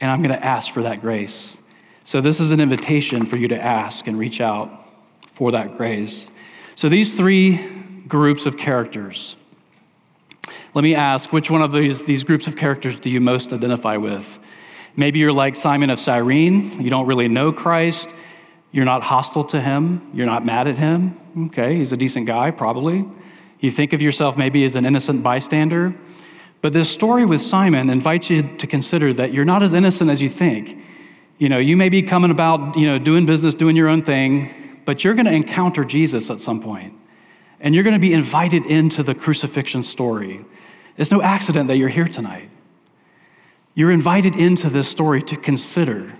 and 0.00 0.08
I'm 0.08 0.22
going 0.22 0.36
to 0.38 0.44
ask 0.44 0.72
for 0.72 0.82
that 0.84 1.00
grace? 1.00 1.58
So, 2.04 2.20
this 2.20 2.38
is 2.38 2.52
an 2.52 2.60
invitation 2.60 3.26
for 3.26 3.36
you 3.36 3.48
to 3.48 3.60
ask 3.60 4.06
and 4.06 4.16
reach 4.16 4.40
out 4.40 4.70
for 5.32 5.50
that 5.50 5.76
grace. 5.76 6.30
So 6.76 6.88
these 6.88 7.14
three 7.14 7.58
groups 8.06 8.46
of 8.46 8.56
characters. 8.56 9.34
Let 10.74 10.84
me 10.84 10.94
ask, 10.94 11.32
which 11.32 11.50
one 11.50 11.60
of 11.60 11.72
these, 11.72 12.04
these 12.04 12.22
groups 12.22 12.46
of 12.46 12.56
characters 12.56 13.00
do 13.00 13.10
you 13.10 13.20
most 13.20 13.52
identify 13.52 13.96
with? 13.96 14.38
Maybe 14.94 15.18
you're 15.18 15.32
like 15.32 15.56
Simon 15.56 15.90
of 15.90 15.98
Cyrene. 15.98 16.70
You 16.80 16.88
don't 16.88 17.08
really 17.08 17.26
know 17.26 17.50
Christ. 17.50 18.10
You're 18.70 18.84
not 18.84 19.02
hostile 19.02 19.42
to 19.46 19.60
him. 19.60 20.08
You're 20.14 20.26
not 20.26 20.46
mad 20.46 20.68
at 20.68 20.76
him. 20.76 21.18
Okay, 21.46 21.78
he's 21.78 21.92
a 21.92 21.96
decent 21.96 22.26
guy, 22.26 22.52
probably. 22.52 23.04
You 23.58 23.72
think 23.72 23.92
of 23.92 24.00
yourself 24.00 24.36
maybe 24.36 24.64
as 24.64 24.76
an 24.76 24.84
innocent 24.84 25.24
bystander. 25.24 25.96
But 26.64 26.72
this 26.72 26.88
story 26.88 27.26
with 27.26 27.42
Simon 27.42 27.90
invites 27.90 28.30
you 28.30 28.42
to 28.56 28.66
consider 28.66 29.12
that 29.12 29.34
you're 29.34 29.44
not 29.44 29.62
as 29.62 29.74
innocent 29.74 30.10
as 30.10 30.22
you 30.22 30.30
think. 30.30 30.78
You 31.36 31.50
know, 31.50 31.58
you 31.58 31.76
may 31.76 31.90
be 31.90 32.00
coming 32.00 32.30
about, 32.30 32.74
you 32.74 32.86
know, 32.86 32.98
doing 32.98 33.26
business, 33.26 33.54
doing 33.54 33.76
your 33.76 33.86
own 33.86 34.02
thing, 34.02 34.80
but 34.86 35.04
you're 35.04 35.12
going 35.12 35.26
to 35.26 35.32
encounter 35.32 35.84
Jesus 35.84 36.30
at 36.30 36.40
some 36.40 36.62
point. 36.62 36.94
and 37.64 37.74
you're 37.74 37.82
going 37.82 37.94
to 37.94 38.00
be 38.00 38.12
invited 38.12 38.66
into 38.66 39.02
the 39.02 39.14
crucifixion 39.14 39.82
story. 39.82 40.44
It's 40.96 41.10
no 41.10 41.22
accident 41.22 41.68
that 41.68 41.76
you're 41.76 41.88
here 41.88 42.06
tonight. 42.06 42.50
You're 43.74 43.90
invited 43.90 44.36
into 44.36 44.68
this 44.68 44.86
story 44.86 45.22
to 45.22 45.36
consider 45.36 46.12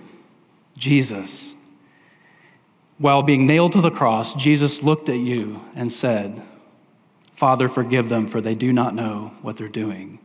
Jesus. 0.75 1.53
While 2.97 3.21
being 3.21 3.45
nailed 3.45 3.73
to 3.73 3.81
the 3.81 3.91
cross, 3.91 4.33
Jesus 4.33 4.81
looked 4.81 5.07
at 5.07 5.19
you 5.19 5.61
and 5.75 5.93
said, 5.93 6.41
Father, 7.33 7.69
forgive 7.69 8.09
them, 8.09 8.27
for 8.27 8.41
they 8.41 8.55
do 8.55 8.73
not 8.73 8.95
know 8.95 9.33
what 9.41 9.55
they're 9.57 9.67
doing. 9.67 10.19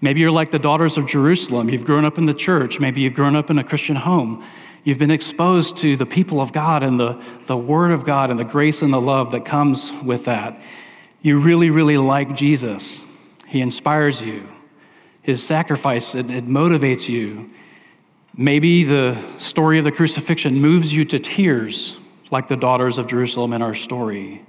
Maybe 0.00 0.20
you're 0.20 0.30
like 0.30 0.50
the 0.50 0.58
daughters 0.58 0.96
of 0.96 1.06
Jerusalem. 1.06 1.68
You've 1.68 1.84
grown 1.84 2.04
up 2.04 2.18
in 2.18 2.26
the 2.26 2.34
church. 2.34 2.78
Maybe 2.78 3.00
you've 3.00 3.14
grown 3.14 3.34
up 3.34 3.50
in 3.50 3.58
a 3.58 3.64
Christian 3.64 3.96
home. 3.96 4.44
You've 4.84 4.98
been 4.98 5.10
exposed 5.10 5.78
to 5.78 5.96
the 5.96 6.06
people 6.06 6.40
of 6.40 6.52
God 6.52 6.82
and 6.82 6.98
the, 6.98 7.20
the 7.46 7.56
Word 7.56 7.90
of 7.90 8.04
God 8.04 8.30
and 8.30 8.38
the 8.38 8.44
grace 8.44 8.80
and 8.80 8.92
the 8.92 9.00
love 9.00 9.32
that 9.32 9.44
comes 9.44 9.92
with 10.04 10.26
that. 10.26 10.62
You 11.20 11.40
really, 11.40 11.70
really 11.70 11.98
like 11.98 12.36
Jesus. 12.36 13.04
He 13.46 13.60
inspires 13.60 14.24
you. 14.24 14.48
His 15.22 15.42
sacrifice, 15.42 16.14
it, 16.14 16.30
it 16.30 16.46
motivates 16.46 17.08
you. 17.08 17.50
Maybe 18.36 18.84
the 18.84 19.18
story 19.38 19.78
of 19.78 19.84
the 19.84 19.92
crucifixion 19.92 20.54
moves 20.54 20.92
you 20.92 21.04
to 21.06 21.18
tears, 21.18 21.98
like 22.30 22.46
the 22.46 22.56
daughters 22.56 22.98
of 22.98 23.08
Jerusalem 23.08 23.52
in 23.52 23.62
our 23.62 23.74
story. 23.74 24.42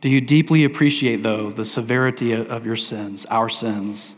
Do 0.00 0.08
you 0.08 0.20
deeply 0.20 0.64
appreciate, 0.64 1.22
though, 1.22 1.50
the 1.50 1.64
severity 1.64 2.32
of 2.32 2.66
your 2.66 2.76
sins, 2.76 3.24
our 3.26 3.48
sins? 3.48 4.16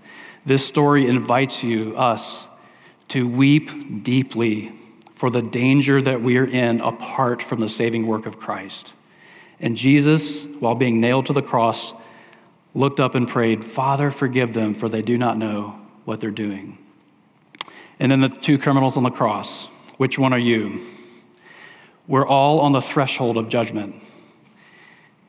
This 0.49 0.67
story 0.67 1.07
invites 1.07 1.63
you, 1.63 1.95
us, 1.95 2.49
to 3.09 3.29
weep 3.29 4.03
deeply 4.03 4.73
for 5.13 5.29
the 5.29 5.43
danger 5.43 6.01
that 6.01 6.23
we 6.23 6.39
are 6.39 6.47
in 6.47 6.81
apart 6.81 7.43
from 7.43 7.61
the 7.61 7.69
saving 7.69 8.07
work 8.07 8.25
of 8.25 8.39
Christ. 8.39 8.95
And 9.61 9.77
Jesus, 9.77 10.47
while 10.59 10.75
being 10.75 11.03
nailed 11.03 11.27
to 11.27 11.35
the 11.35 11.43
cross, 11.43 11.93
looked 12.75 12.99
up 12.99 13.15
and 13.15 13.29
prayed, 13.29 13.63
Father, 13.63 14.11
forgive 14.11 14.55
them, 14.55 14.73
for 14.73 14.89
they 14.89 15.03
do 15.03 15.19
not 15.19 15.37
know 15.37 15.79
what 16.07 16.19
they're 16.19 16.31
doing. 16.31 16.79
And 18.01 18.11
then 18.11 18.23
the 18.23 18.31
two 18.31 18.57
criminals 18.57 18.97
on 18.97 19.03
the 19.03 19.11
cross, 19.11 19.67
which 19.99 20.19
one 20.19 20.33
are 20.33 20.39
you? 20.39 20.81
We're 22.07 22.27
all 22.27 22.61
on 22.61 22.73
the 22.73 22.81
threshold 22.81 23.37
of 23.37 23.51
judgment. 23.51 23.97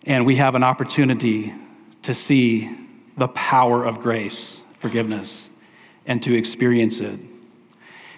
And 0.05 0.25
we 0.25 0.37
have 0.37 0.55
an 0.55 0.63
opportunity 0.63 1.53
to 2.03 2.13
see 2.13 2.73
the 3.17 3.27
power 3.27 3.83
of 3.83 3.99
grace, 3.99 4.61
forgiveness, 4.79 5.49
and 6.05 6.21
to 6.23 6.35
experience 6.35 6.99
it. 6.99 7.19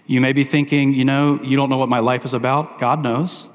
You 0.07 0.21
may 0.21 0.33
be 0.33 0.43
thinking, 0.43 0.93
you 0.93 1.05
know, 1.05 1.41
you 1.41 1.55
don't 1.55 1.69
know 1.69 1.77
what 1.77 1.89
my 1.89 1.99
life 1.99 2.25
is 2.25 2.33
about. 2.33 2.79
God 2.79 3.03
knows. 3.03 3.47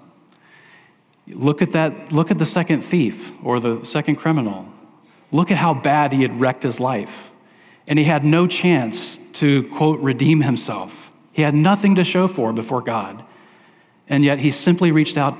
Look 1.28 1.60
at 1.60 1.72
that, 1.72 2.12
look 2.12 2.30
at 2.30 2.38
the 2.38 2.46
second 2.46 2.82
thief 2.82 3.32
or 3.44 3.58
the 3.58 3.84
second 3.84 4.16
criminal. 4.16 4.66
Look 5.32 5.50
at 5.50 5.56
how 5.58 5.74
bad 5.74 6.12
he 6.12 6.22
had 6.22 6.40
wrecked 6.40 6.62
his 6.62 6.78
life. 6.78 7.30
And 7.88 7.98
he 7.98 8.04
had 8.04 8.24
no 8.24 8.46
chance 8.46 9.18
to, 9.34 9.68
quote, 9.70 10.00
redeem 10.00 10.40
himself. 10.40 11.10
He 11.32 11.42
had 11.42 11.54
nothing 11.54 11.96
to 11.96 12.04
show 12.04 12.26
for 12.28 12.52
before 12.52 12.80
God. 12.80 13.24
And 14.08 14.24
yet 14.24 14.38
he 14.38 14.50
simply 14.50 14.92
reached 14.92 15.16
out 15.16 15.36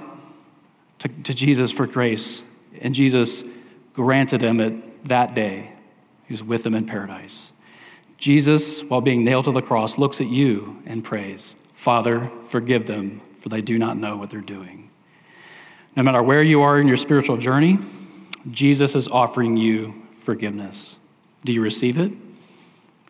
to, 1.00 1.08
to 1.08 1.34
Jesus 1.34 1.72
for 1.72 1.86
grace. 1.86 2.42
And 2.80 2.94
Jesus 2.94 3.44
granted 3.94 4.42
him 4.42 4.60
it 4.60 5.08
that 5.08 5.34
day. 5.34 5.70
He 6.26 6.32
was 6.32 6.42
with 6.42 6.66
him 6.66 6.74
in 6.74 6.86
paradise. 6.86 7.52
Jesus, 8.18 8.82
while 8.84 9.00
being 9.00 9.24
nailed 9.24 9.44
to 9.44 9.52
the 9.52 9.62
cross, 9.62 9.98
looks 9.98 10.20
at 10.20 10.28
you 10.28 10.82
and 10.86 11.04
prays, 11.04 11.54
Father, 11.74 12.30
forgive 12.48 12.86
them, 12.86 13.20
for 13.38 13.48
they 13.48 13.60
do 13.60 13.78
not 13.78 13.96
know 13.96 14.16
what 14.16 14.30
they're 14.30 14.40
doing. 14.40 14.90
No 15.94 16.02
matter 16.02 16.22
where 16.22 16.42
you 16.42 16.62
are 16.62 16.80
in 16.80 16.88
your 16.88 16.96
spiritual 16.96 17.36
journey, 17.36 17.78
Jesus 18.50 18.94
is 18.94 19.08
offering 19.08 19.56
you 19.56 19.94
forgiveness. 20.14 20.96
Do 21.44 21.52
you 21.52 21.62
receive 21.62 21.98
it? 21.98 22.12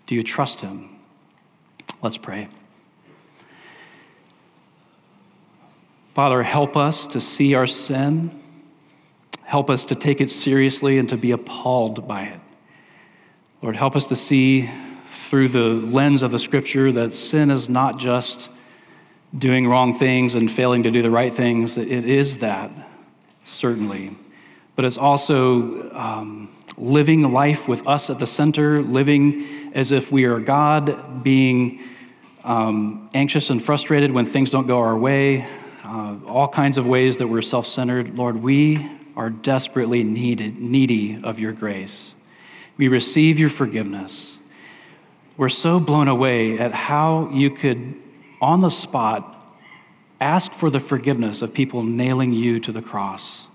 Do 0.07 0.15
you 0.15 0.23
trust 0.23 0.61
Him? 0.61 0.91
Let's 2.03 2.19
pray. 2.19 2.49
Father, 6.15 6.43
help 6.43 6.77
us 6.77 7.07
to 7.09 7.21
see 7.21 7.55
our 7.55 7.67
sin. 7.67 8.31
Help 9.43 9.69
us 9.69 9.85
to 9.87 9.95
take 9.95 10.21
it 10.21 10.31
seriously 10.31 10.99
and 10.99 11.09
to 11.09 11.17
be 11.17 11.33
appalled 11.33 12.09
by 12.09 12.23
it. 12.23 12.41
Lord, 13.63 13.77
help 13.77 13.97
us 13.97 14.07
to 14.07 14.15
see 14.15 14.71
through 15.17 15.49
the 15.49 15.71
lens 15.71 16.23
of 16.23 16.31
the 16.31 16.39
scripture 16.39 16.93
that 16.93 17.15
sin 17.15 17.51
is 17.51 17.69
not 17.69 17.99
just 17.99 18.51
doing 19.37 19.67
wrong 19.67 19.95
things 19.95 20.35
and 20.35 20.51
failing 20.51 20.83
to 20.85 20.91
do 20.91 21.03
the 21.03 21.11
right 21.11 21.33
things. 21.33 21.77
It 21.77 21.89
is 21.89 22.39
that, 22.39 22.71
certainly. 23.45 24.17
But 24.77 24.85
it's 24.85 24.99
also 24.99 25.91
um, 25.93 26.55
living 26.77 27.33
life 27.33 27.67
with 27.67 27.87
us 27.89 28.11
at 28.11 28.19
the 28.19 28.27
center, 28.27 28.83
living 28.83 29.73
as 29.75 29.91
if 29.91 30.13
we 30.13 30.25
are 30.25 30.39
God, 30.39 31.23
being 31.25 31.81
um, 32.45 33.09
anxious 33.15 33.51
and 33.51 33.63
frustrated 33.63 34.13
when 34.13 34.27
things 34.27 34.51
don't 34.51 34.67
go 34.67 34.79
our 34.79 34.97
way, 34.97 35.47
uh, 35.83 36.17
all 36.27 36.49
kinds 36.49 36.79
of 36.79 36.87
ways 36.87 37.19
that 37.19 37.27
we're 37.27 37.43
self 37.43 37.67
centered. 37.67 38.17
Lord, 38.17 38.37
we 38.37 38.89
are 39.17 39.31
desperately 39.31 40.05
needed, 40.05 40.61
needy 40.61 41.19
of 41.25 41.41
your 41.41 41.53
grace. 41.53 42.15
We 42.77 42.89
receive 42.89 43.39
your 43.39 43.49
forgiveness. 43.49 44.39
We're 45.37 45.49
so 45.49 45.79
blown 45.81 46.09
away 46.09 46.59
at 46.59 46.73
how 46.73 47.31
you 47.33 47.51
could, 47.51 47.95
on 48.41 48.61
the 48.61 48.71
spot, 48.71 49.33
ask 50.21 50.53
for 50.53 50.71
the 50.71 50.81
forgiveness 50.81 51.43
of 51.43 51.53
people 51.53 51.83
nailing 51.83 52.33
you 52.33 52.59
to 52.61 52.73
the 52.73 52.83
cross. 52.83 53.47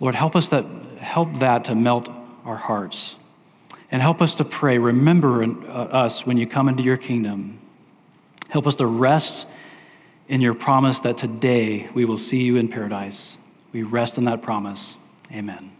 Lord, 0.00 0.14
help 0.14 0.34
us 0.34 0.48
that 0.50 0.64
help 0.98 1.38
that 1.38 1.66
to 1.66 1.74
melt 1.74 2.08
our 2.44 2.56
hearts. 2.56 3.16
And 3.90 4.02
help 4.02 4.20
us 4.20 4.34
to 4.36 4.44
pray, 4.44 4.78
remember 4.78 5.44
uh, 5.44 5.46
us 5.46 6.26
when 6.26 6.36
you 6.36 6.46
come 6.46 6.68
into 6.68 6.82
your 6.82 6.96
kingdom. 6.96 7.58
Help 8.48 8.66
us 8.66 8.74
to 8.76 8.86
rest 8.86 9.46
in 10.28 10.40
your 10.40 10.54
promise 10.54 11.00
that 11.00 11.18
today 11.18 11.88
we 11.94 12.04
will 12.04 12.16
see 12.16 12.42
you 12.42 12.56
in 12.56 12.68
paradise. 12.68 13.38
We 13.72 13.84
rest 13.84 14.18
in 14.18 14.24
that 14.24 14.42
promise. 14.42 14.98
Amen. 15.32 15.75